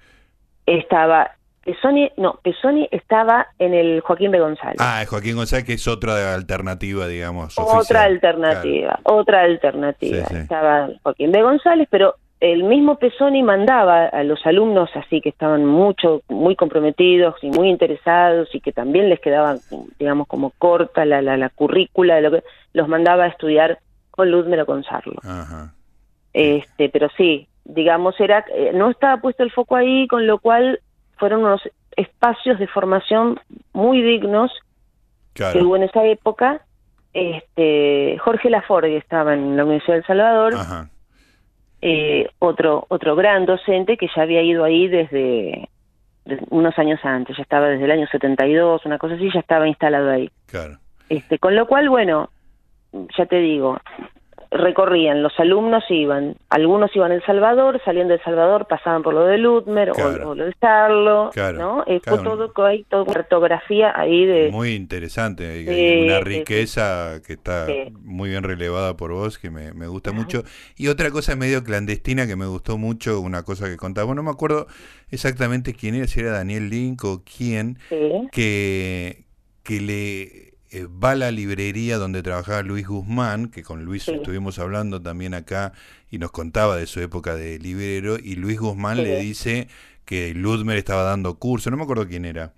Estaba, 0.66 1.33
Pesoni, 1.64 2.11
no, 2.16 2.40
Pesoni 2.42 2.88
estaba 2.90 3.46
en 3.59 3.75
el 3.75 4.01
Joaquín 4.01 4.33
B. 4.33 4.40
González. 4.40 4.79
Ah, 4.81 5.05
Joaquín 5.09 5.37
González, 5.37 5.64
que 5.64 5.75
es 5.75 5.87
otra 5.87 6.35
alternativa, 6.35 7.07
digamos. 7.07 7.57
Otra 7.57 8.03
alternativa, 8.03 8.98
otra 9.05 9.42
alternativa. 9.42 10.25
Estaba 10.25 10.88
Joaquín 11.03 11.31
B. 11.31 11.42
González, 11.42 11.87
pero 11.90 12.16
el 12.40 12.64
mismo 12.64 12.96
Pesoni 12.96 13.44
mandaba 13.44 14.07
a 14.07 14.25
los 14.25 14.44
alumnos 14.44 14.90
así 14.96 15.20
que 15.20 15.29
estaban 15.29 15.64
mucho, 15.64 16.22
muy 16.29 16.57
comprometidos 16.57 17.37
y 17.42 17.51
muy 17.51 17.68
interesados 17.68 18.53
y 18.53 18.61
que 18.61 18.72
también 18.72 19.09
les 19.09 19.20
quedaba, 19.20 19.57
digamos, 20.01 20.27
como 20.27 20.51
corta 20.59 21.05
la, 21.05 21.22
la, 21.22 21.37
la 21.37 21.51
currícula 21.51 22.16
de 22.16 22.22
lo 22.22 22.31
que 22.33 22.42
los 22.72 22.88
mandaba 22.88 23.25
a 23.25 23.29
estudiar 23.29 23.79
con 24.11 24.33
Ludmer 24.33 24.62
o 24.62 24.66
con 24.66 24.83
Sarlo. 24.83 25.20
Este, 26.33 26.88
pero 26.88 27.09
sí, 27.16 27.46
digamos, 27.64 28.18
era, 28.18 28.44
eh, 28.53 28.72
no 28.75 28.90
estaba 28.90 29.20
puesto 29.20 29.44
el 29.44 29.53
foco 29.53 29.77
ahí, 29.77 30.09
con 30.09 30.27
lo 30.27 30.38
cual 30.40 30.81
fueron 31.22 31.44
unos 31.44 31.62
espacios 31.96 32.58
de 32.58 32.66
formación 32.66 33.38
muy 33.72 34.02
dignos 34.02 34.50
que 35.35 35.62
hubo 35.62 35.76
en 35.76 35.85
esa 35.85 36.04
época. 36.04 36.62
Este, 37.14 38.18
Jorge 38.18 38.50
Laforgue 38.50 38.96
estaba 38.96 39.35
en 39.35 39.56
la 39.56 39.64
Universidad 39.64 39.98
del 39.98 40.06
Salvador, 40.06 40.54
eh, 41.80 42.28
otro, 42.40 42.87
otro 42.88 43.14
gran 43.14 43.46
docente 43.46 43.96
que 43.96 44.08
ya 44.16 44.22
había 44.22 44.42
ido 44.42 44.64
ahí 44.64 44.88
desde, 44.88 45.68
desde, 46.24 46.44
unos 46.50 46.76
años 46.76 46.98
antes, 47.04 47.37
ya 47.37 47.44
estaba 47.44 47.68
desde 47.68 47.85
el 47.85 47.92
año 47.92 48.08
72, 48.11 48.85
una 48.85 48.98
cosa 48.98 49.14
así, 49.14 49.30
ya 49.32 49.38
estaba 49.38 49.68
instalado 49.68 50.11
ahí. 50.11 50.28
Claro. 50.46 50.78
Este, 51.08 51.38
con 51.38 51.54
lo 51.54 51.68
cual, 51.68 51.88
bueno, 51.88 52.30
ya 53.16 53.26
te 53.26 53.37
digo, 53.37 53.78
recorrían, 54.52 55.22
los 55.22 55.32
alumnos 55.38 55.82
iban, 55.88 56.36
algunos 56.50 56.94
iban 56.94 57.12
a 57.12 57.14
El 57.14 57.24
Salvador, 57.24 57.80
saliendo 57.84 58.12
de 58.12 58.18
El 58.18 58.24
Salvador 58.24 58.66
pasaban 58.68 59.02
por 59.02 59.14
lo 59.14 59.24
de 59.24 59.38
Ludmer 59.38 59.90
o, 59.90 60.34
lo 60.34 60.44
de 60.44 60.52
Starlo, 60.52 61.30
¿no? 61.54 61.84
Eh, 61.86 62.00
fue 62.04 62.18
todo, 62.18 62.52
hay 62.66 62.84
toda 62.84 63.04
una 63.04 63.14
cartografía 63.14 63.92
ahí 63.98 64.26
de... 64.26 64.50
Muy 64.50 64.74
interesante, 64.74 65.46
hay 65.48 66.06
una 66.06 66.20
riqueza 66.20 67.20
que 67.26 67.34
está 67.34 67.66
muy 68.00 68.30
bien 68.30 68.42
relevada 68.42 68.96
por 68.96 69.12
vos, 69.12 69.38
que 69.38 69.50
me, 69.50 69.72
me 69.72 69.86
gusta 69.86 70.12
mucho. 70.12 70.42
Y 70.76 70.88
otra 70.88 71.10
cosa 71.10 71.34
medio 71.36 71.64
clandestina 71.64 72.26
que 72.26 72.36
me 72.36 72.46
gustó 72.46 72.76
mucho, 72.76 73.20
una 73.20 73.42
cosa 73.44 73.68
que 73.68 73.76
contaba, 73.76 74.14
no 74.14 74.22
me 74.22 74.30
acuerdo 74.30 74.66
exactamente 75.10 75.74
quién 75.74 75.94
era, 75.94 76.06
si 76.06 76.20
era 76.20 76.32
Daniel 76.32 76.68
Link 76.68 77.04
o 77.04 77.22
quién, 77.24 77.78
que, 78.30 79.24
que 79.62 79.80
le 79.80 80.51
eh, 80.72 80.87
va 80.87 81.11
a 81.11 81.14
la 81.14 81.30
librería 81.30 81.98
donde 81.98 82.22
trabajaba 82.22 82.62
Luis 82.62 82.87
Guzmán, 82.88 83.50
que 83.50 83.62
con 83.62 83.85
Luis 83.85 84.08
estuvimos 84.08 84.58
hablando 84.58 85.00
también 85.02 85.35
acá 85.35 85.72
y 86.11 86.18
nos 86.18 86.30
contaba 86.32 86.76
de 86.76 86.87
su 86.87 87.00
época 87.00 87.35
de 87.35 87.58
librero, 87.58 88.16
y 88.18 88.37
Luis 88.37 88.58
Guzmán 88.58 89.02
le 89.02 89.20
dice 89.20 89.68
que 90.04 90.35
Ludmer 90.35 90.78
estaba 90.78 91.02
dando 91.02 91.38
curso, 91.38 91.70
no 91.70 91.76
me 91.76 91.85
acuerdo 91.85 92.08
quién 92.08 92.24
era. 92.24 92.52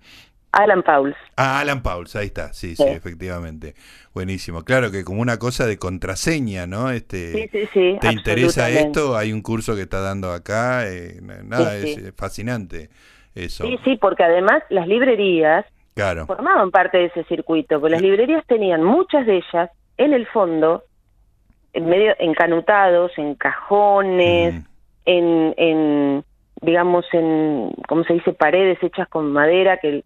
Alan 0.53 0.83
Pauls. 0.83 1.15
Ah, 1.35 1.59
Alan 1.59 1.83
Pauls, 1.83 2.15
ahí 2.15 2.27
está, 2.27 2.53
sí, 2.53 2.77
sí, 2.77 2.83
efectivamente. 2.87 3.75
Buenísimo. 4.13 4.63
Claro 4.63 4.89
que 4.89 5.03
como 5.03 5.21
una 5.21 5.37
cosa 5.37 5.67
de 5.67 5.77
contraseña, 5.77 6.65
¿no? 6.65 6.91
Este, 6.91 7.33
sí, 7.33 7.49
sí, 7.51 7.69
sí. 7.73 7.97
¿Te 7.99 8.13
interesa 8.13 8.69
esto? 8.69 9.17
Hay 9.17 9.33
un 9.33 9.41
curso 9.41 9.75
que 9.75 9.81
está 9.81 9.99
dando 9.99 10.31
acá. 10.31 10.87
Eh, 10.87 11.19
nada, 11.43 11.75
es 11.75 12.13
fascinante 12.15 12.89
eso. 13.35 13.65
Sí, 13.65 13.77
sí, 13.83 13.97
porque 13.97 14.23
además 14.23 14.63
las 14.69 14.87
librerías 14.87 15.65
formaban 16.27 16.71
parte 16.71 16.97
de 16.97 17.05
ese 17.05 17.23
circuito, 17.23 17.79
porque 17.79 17.93
las 17.93 18.01
librerías 18.01 18.45
tenían 18.47 18.83
muchas 18.83 19.25
de 19.25 19.37
ellas 19.37 19.69
en 19.97 20.13
el 20.13 20.27
fondo, 20.27 20.83
en 21.73 21.87
medio 21.87 22.13
encanutados, 22.19 23.11
en 23.17 23.35
cajones, 23.35 24.63
en, 25.05 25.53
en, 25.57 26.23
digamos, 26.61 27.05
en, 27.13 27.71
¿cómo 27.87 28.03
se 28.03 28.13
dice?, 28.13 28.33
paredes 28.33 28.81
hechas 28.83 29.07
con 29.07 29.31
madera, 29.31 29.77
que 29.77 30.03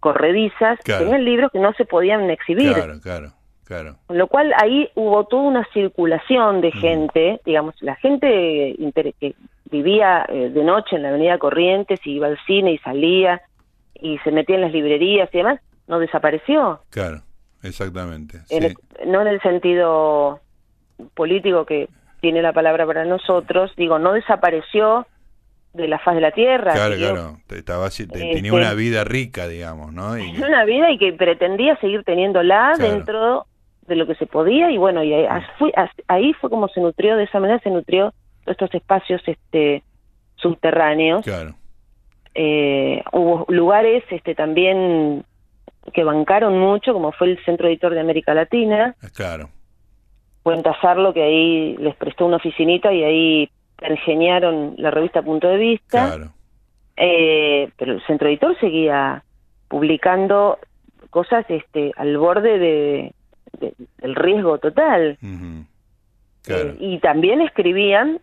corredizas, 0.00 0.78
tenían 0.80 1.24
libros 1.24 1.50
que 1.52 1.58
no 1.58 1.72
se 1.74 1.84
podían 1.84 2.30
exhibir. 2.30 2.72
Claro, 2.72 3.00
claro. 3.00 3.32
Claro. 3.64 3.96
Con 4.06 4.18
lo 4.18 4.26
cual 4.26 4.52
ahí 4.62 4.90
hubo 4.94 5.24
toda 5.24 5.44
una 5.44 5.66
circulación 5.72 6.60
de 6.60 6.70
gente, 6.70 7.40
digamos, 7.46 7.74
la 7.80 7.96
gente 7.96 8.76
que 9.18 9.34
vivía 9.70 10.26
eh, 10.28 10.50
de 10.50 10.64
noche 10.64 10.96
en 10.96 11.02
la 11.02 11.08
avenida 11.08 11.38
Corrientes 11.38 11.98
y 12.04 12.16
iba 12.16 12.26
al 12.26 12.38
cine 12.46 12.72
y 12.72 12.78
salía, 12.78 13.40
y 14.00 14.18
se 14.18 14.30
metía 14.30 14.56
en 14.56 14.62
las 14.62 14.72
librerías 14.72 15.28
y 15.32 15.38
demás, 15.38 15.60
no 15.86 15.98
desapareció. 15.98 16.80
Claro, 16.90 17.22
exactamente. 17.62 18.40
no 19.06 19.20
en 19.22 19.26
el 19.26 19.40
sentido 19.40 20.40
político 21.14 21.64
que 21.66 21.88
tiene 22.20 22.42
la 22.42 22.52
palabra 22.52 22.86
para 22.86 23.04
nosotros, 23.04 23.72
digo, 23.76 23.98
no 23.98 24.12
desapareció 24.12 25.06
de 25.72 25.88
la 25.88 25.98
faz 25.98 26.14
de 26.14 26.20
la 26.20 26.30
tierra. 26.30 26.72
Claro, 26.72 26.96
claro, 26.96 27.38
Estaba, 27.50 27.88
tenía 27.90 28.32
este, 28.32 28.52
una 28.52 28.74
vida 28.74 29.04
rica, 29.04 29.48
digamos, 29.48 29.92
¿no? 29.92 30.12
Una 30.46 30.64
vida 30.64 30.90
y 30.90 30.98
que 30.98 31.12
pretendía 31.12 31.76
seguir 31.80 32.04
teniéndola 32.04 32.74
dentro 32.78 33.46
de 33.86 33.96
lo 33.96 34.06
que 34.06 34.14
se 34.14 34.26
podía 34.26 34.70
y 34.70 34.78
bueno, 34.78 35.02
y 35.02 35.12
ahí 35.12 35.42
fue, 35.58 35.72
ahí 36.08 36.32
fue 36.34 36.48
como 36.48 36.68
se 36.68 36.80
nutrió, 36.80 37.16
de 37.16 37.24
esa 37.24 37.38
manera 37.38 37.58
se 37.60 37.70
nutrió 37.70 38.14
estos 38.46 38.72
espacios 38.72 39.20
este 39.26 39.82
subterráneos. 40.36 41.22
Claro 41.24 41.56
eh, 42.34 43.02
hubo 43.12 43.44
lugares 43.48 44.04
este, 44.10 44.34
también 44.34 45.24
que 45.92 46.04
bancaron 46.04 46.58
mucho, 46.58 46.92
como 46.92 47.12
fue 47.12 47.30
el 47.30 47.44
Centro 47.44 47.68
Editor 47.68 47.94
de 47.94 48.00
América 48.00 48.34
Latina. 48.34 48.94
Ah, 49.02 49.08
claro. 49.14 49.50
Cuenta 50.42 50.76
Sarlo 50.80 51.14
que 51.14 51.22
ahí 51.22 51.76
les 51.78 51.94
prestó 51.96 52.26
una 52.26 52.36
oficinita 52.36 52.92
y 52.92 53.04
ahí 53.04 53.50
pergeñaron 53.76 54.74
la 54.78 54.90
revista 54.90 55.22
Punto 55.22 55.48
de 55.48 55.56
Vista. 55.56 56.06
Claro. 56.08 56.32
Eh, 56.96 57.70
pero 57.76 57.92
el 57.92 58.06
Centro 58.06 58.28
Editor 58.28 58.58
seguía 58.60 59.24
publicando 59.68 60.58
cosas 61.10 61.44
este, 61.48 61.92
al 61.96 62.16
borde 62.18 62.58
de, 62.58 63.14
del 63.98 64.14
riesgo 64.14 64.58
total. 64.58 65.18
claro. 66.42 66.70
Eh, 66.70 66.76
y 66.78 66.98
también 66.98 67.40
escribían 67.40 68.20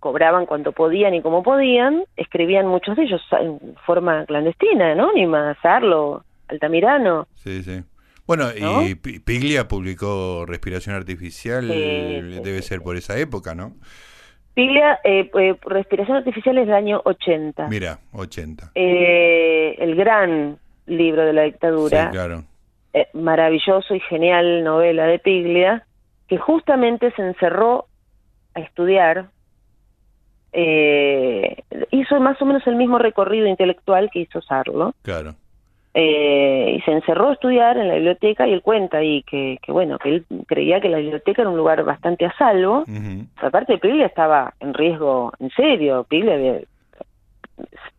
cobraban 0.00 0.46
cuanto 0.46 0.72
podían 0.72 1.14
y 1.14 1.22
como 1.22 1.42
podían, 1.42 2.04
escribían 2.16 2.66
muchos 2.66 2.96
de 2.96 3.04
ellos 3.04 3.22
en 3.40 3.74
forma 3.86 4.24
clandestina, 4.26 4.92
anónima, 4.92 5.56
Sarlo, 5.62 6.24
Altamirano. 6.48 7.26
Sí, 7.36 7.62
sí. 7.62 7.82
Bueno, 8.26 8.46
y 8.54 8.94
Piglia 8.94 9.68
publicó 9.68 10.44
Respiración 10.46 10.94
Artificial, 10.94 11.66
debe 11.66 12.60
ser 12.62 12.82
por 12.82 12.96
esa 12.96 13.16
época, 13.18 13.54
¿no? 13.54 13.72
Piglia, 14.54 14.98
eh, 15.04 15.30
eh, 15.38 15.56
Respiración 15.62 16.16
Artificial 16.16 16.58
es 16.58 16.66
del 16.66 16.74
año 16.74 17.00
80. 17.04 17.68
Mira, 17.68 18.00
80. 18.12 18.72
Eh, 18.74 19.76
el 19.78 19.94
gran 19.94 20.58
libro 20.86 21.24
de 21.24 21.32
la 21.32 21.42
dictadura. 21.42 22.06
Sí, 22.06 22.10
claro. 22.10 22.44
eh, 22.92 23.06
maravilloso 23.12 23.94
y 23.94 24.00
genial 24.00 24.64
novela 24.64 25.06
de 25.06 25.20
Piglia, 25.20 25.86
que 26.26 26.38
justamente 26.38 27.12
se 27.12 27.22
encerró 27.22 27.86
a 28.54 28.60
estudiar, 28.60 29.30
eh, 30.52 31.62
hizo 31.90 32.20
más 32.20 32.40
o 32.40 32.46
menos 32.46 32.66
el 32.66 32.76
mismo 32.76 32.98
recorrido 32.98 33.46
intelectual 33.46 34.10
que 34.10 34.20
hizo 34.20 34.40
Sarlo. 34.42 34.94
Claro. 35.02 35.34
Eh, 35.94 36.76
y 36.76 36.80
se 36.82 36.92
encerró 36.92 37.30
a 37.30 37.32
estudiar 37.32 37.76
en 37.76 37.88
la 37.88 37.94
biblioteca 37.94 38.46
y 38.46 38.52
él 38.52 38.62
cuenta 38.62 38.98
ahí 38.98 39.22
que, 39.24 39.58
que, 39.62 39.72
bueno, 39.72 39.98
que 39.98 40.10
él 40.10 40.26
creía 40.46 40.80
que 40.80 40.88
la 40.88 40.98
biblioteca 40.98 41.42
era 41.42 41.50
un 41.50 41.56
lugar 41.56 41.82
bastante 41.82 42.24
a 42.24 42.32
salvo. 42.36 42.84
Aparte, 43.36 43.78
Piglia 43.78 44.06
estaba 44.06 44.54
en 44.60 44.74
riesgo 44.74 45.32
en 45.40 45.50
serio. 45.50 46.04
Piglia 46.08 46.34
había 46.34 46.60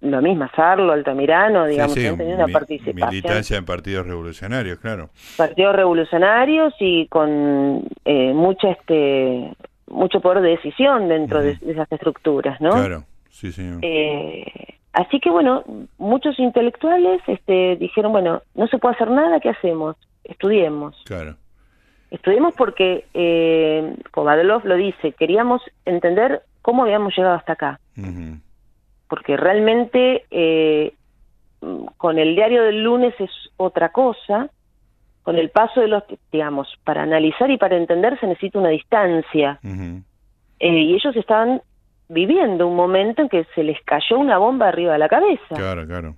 lo 0.01 0.21
mismo, 0.21 0.47
Sarlo, 0.55 0.93
Altamirano, 0.93 1.65
digamos, 1.65 1.93
sí, 1.93 2.07
sí, 2.07 2.21
una 2.21 2.47
participación. 2.47 3.09
Militancia 3.09 3.57
en 3.57 3.65
partidos 3.65 4.07
revolucionarios, 4.07 4.79
claro. 4.79 5.09
Partidos 5.35 5.75
revolucionarios 5.75 6.73
y 6.79 7.07
con 7.07 7.83
eh, 8.05 8.33
mucha 8.33 8.69
este 8.71 9.51
mucho 9.89 10.19
poder 10.21 10.41
de 10.41 10.49
decisión 10.52 11.08
dentro 11.08 11.39
uh 11.39 11.41
-huh. 11.41 11.60
de, 11.60 11.65
de, 11.65 11.71
esas 11.73 11.91
estructuras, 11.91 12.60
¿no? 12.62 12.71
Claro, 12.71 13.04
sí, 13.30 13.52
señor. 13.52 13.80
Eh, 13.82 14.45
así 14.93 15.19
que 15.19 15.30
bueno, 15.30 15.63
muchos 15.97 16.39
intelectuales 16.39 17.21
este, 17.28 17.75
dijeron, 17.78 18.12
bueno, 18.12 18.41
no 18.56 18.67
se 18.67 18.78
puede 18.78 18.95
hacer 18.95 19.10
nada, 19.10 19.39
¿qué 19.39 19.49
hacemos? 19.49 19.95
Estudiemos. 20.23 20.95
Claro. 21.06 21.36
Estudiemos 22.12 22.54
porque, 22.56 23.06
eh, 23.13 23.95
Kovalov 24.12 24.65
lo 24.65 24.75
dice, 24.75 25.12
queríamos 25.13 25.62
entender 25.86 26.41
cómo 26.62 26.84
habíamos 26.84 27.15
llegado 27.15 27.36
hasta 27.36 27.54
acá. 27.54 27.80
Uh 27.97 28.02
-huh 28.02 28.39
porque 29.10 29.36
realmente 29.36 30.25
eh, 30.30 30.93
con 31.97 32.19
el 32.19 32.36
diario 32.36 32.63
del 32.63 32.84
lunes 32.84 33.13
es 33.19 33.32
otra 33.58 33.91
cosa, 33.91 34.49
con 35.29 35.37
el 35.37 35.51
paso 35.51 35.79
de 35.79 35.87
los, 35.87 36.01
digamos, 36.31 36.67
para 36.83 37.03
analizar 37.03 37.51
y 37.51 37.57
para 37.57 37.77
entender 37.77 38.19
se 38.19 38.25
necesita 38.25 38.57
una 38.57 38.69
distancia. 38.69 39.59
Uh 39.63 39.67
-huh. 39.67 40.03
eh, 40.59 40.81
y 40.87 40.95
ellos 40.95 41.15
estaban 41.15 41.61
viviendo 42.07 42.65
un 42.65 42.75
momento 42.75 43.21
en 43.21 43.29
que 43.29 43.45
se 43.53 43.61
les 43.61 43.79
cayó 43.83 44.17
una 44.17 44.39
bomba 44.39 44.69
arriba 44.69 44.93
de 44.93 44.97
la 44.97 45.07
cabeza. 45.07 45.53
Claro, 45.55 45.85
claro. 45.85 46.15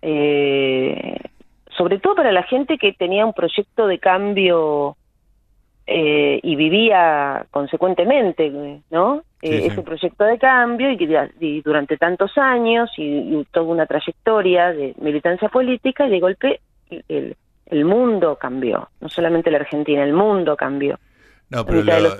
Eh, 0.00 1.18
sobre 1.76 1.98
todo 1.98 2.14
para 2.14 2.30
la 2.30 2.44
gente 2.44 2.78
que 2.78 2.92
tenía 2.92 3.26
un 3.26 3.32
proyecto 3.32 3.88
de 3.88 3.98
cambio 3.98 4.96
eh, 5.88 6.38
y 6.40 6.54
vivía 6.54 7.46
consecuentemente, 7.50 8.48
¿no? 8.92 9.24
Sí, 9.40 9.48
eh, 9.48 9.60
sí. 9.62 9.66
ese 9.72 9.82
proyecto 9.82 10.22
de 10.22 10.38
cambio 10.38 10.92
y, 10.92 10.96
que, 10.96 11.30
y 11.40 11.62
durante 11.62 11.96
tantos 11.96 12.30
años 12.38 12.90
y, 12.96 13.02
y, 13.02 13.44
toda 13.50 13.66
una 13.66 13.86
trayectoria 13.86 14.72
de 14.72 14.94
militancia 15.00 15.48
política 15.48 16.06
y 16.06 16.10
de 16.10 16.20
golpe 16.20 16.60
el, 17.08 17.36
el 17.66 17.84
mundo 17.84 18.38
cambió, 18.40 18.90
no 19.00 19.08
solamente 19.08 19.50
la 19.50 19.58
Argentina, 19.58 20.02
el 20.02 20.12
mundo 20.12 20.56
cambió. 20.56 20.98
No, 21.48 21.64
pero 21.64 21.82
lo, 21.82 22.16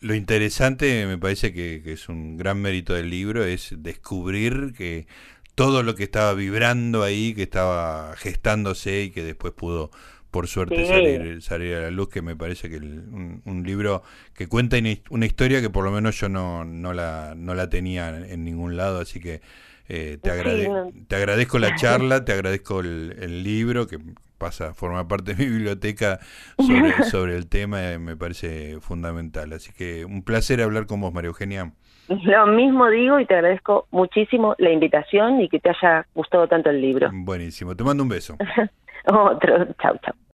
lo, 0.00 0.14
interesante 0.14 1.06
me 1.06 1.16
parece 1.16 1.52
que, 1.52 1.80
que 1.82 1.92
es 1.92 2.08
un 2.08 2.36
gran 2.36 2.60
mérito 2.60 2.94
del 2.94 3.08
libro 3.08 3.44
es 3.44 3.72
descubrir 3.78 4.72
que 4.76 5.06
todo 5.54 5.82
lo 5.82 5.94
que 5.94 6.04
estaba 6.04 6.34
vibrando 6.34 7.02
ahí, 7.02 7.34
que 7.34 7.42
estaba 7.42 8.14
gestándose 8.16 9.02
y 9.02 9.10
que 9.10 9.22
después 9.22 9.52
pudo 9.52 9.90
por 10.30 10.46
suerte 10.46 10.76
sí. 10.76 10.86
salir, 10.86 11.42
salir 11.42 11.74
a 11.74 11.80
la 11.82 11.90
luz, 11.90 12.08
que 12.08 12.22
me 12.22 12.36
parece 12.36 12.68
que 12.68 12.76
el, 12.76 12.84
un, 12.84 13.42
un, 13.44 13.64
libro 13.64 14.02
que 14.34 14.46
cuenta 14.46 14.76
una 15.10 15.26
historia 15.26 15.60
que 15.60 15.70
por 15.70 15.84
lo 15.84 15.90
menos 15.90 16.20
yo 16.20 16.28
no, 16.28 16.64
no, 16.64 16.92
la, 16.92 17.34
no 17.36 17.54
la 17.54 17.70
tenía 17.70 18.10
en 18.10 18.44
ningún 18.44 18.76
lado, 18.76 19.00
así 19.00 19.20
que 19.20 19.40
eh, 19.88 20.18
te, 20.20 20.30
agrade 20.30 20.64
sí. 20.64 21.04
te 21.08 21.16
agradezco 21.16 21.58
la 21.58 21.74
charla, 21.76 22.24
te 22.24 22.32
agradezco 22.32 22.80
el, 22.80 23.16
el, 23.20 23.42
libro 23.42 23.86
que 23.86 23.98
pasa 24.38 24.68
a 24.68 24.74
formar 24.74 25.06
parte 25.08 25.34
de 25.34 25.44
mi 25.44 25.50
biblioteca 25.50 26.20
sobre, 26.58 26.92
sobre 27.10 27.36
el 27.36 27.48
tema, 27.48 27.92
eh, 27.92 27.98
me 27.98 28.16
parece 28.16 28.80
fundamental. 28.80 29.52
Así 29.52 29.72
que 29.72 30.04
un 30.04 30.22
placer 30.22 30.62
hablar 30.62 30.86
con 30.86 31.00
vos, 31.00 31.12
María 31.12 31.28
Eugenia. 31.28 31.72
Lo 32.08 32.46
mismo 32.46 32.88
digo 32.88 33.20
y 33.20 33.26
te 33.26 33.34
agradezco 33.34 33.86
muchísimo 33.90 34.54
la 34.58 34.70
invitación 34.70 35.42
y 35.42 35.48
que 35.48 35.58
te 35.58 35.68
haya 35.68 36.06
gustado 36.14 36.48
tanto 36.48 36.70
el 36.70 36.80
libro. 36.80 37.10
Buenísimo, 37.12 37.76
te 37.76 37.84
mando 37.84 38.02
un 38.02 38.08
beso. 38.08 38.36
Otro, 39.06 39.66
chau, 39.82 39.98
chau. 40.04 40.14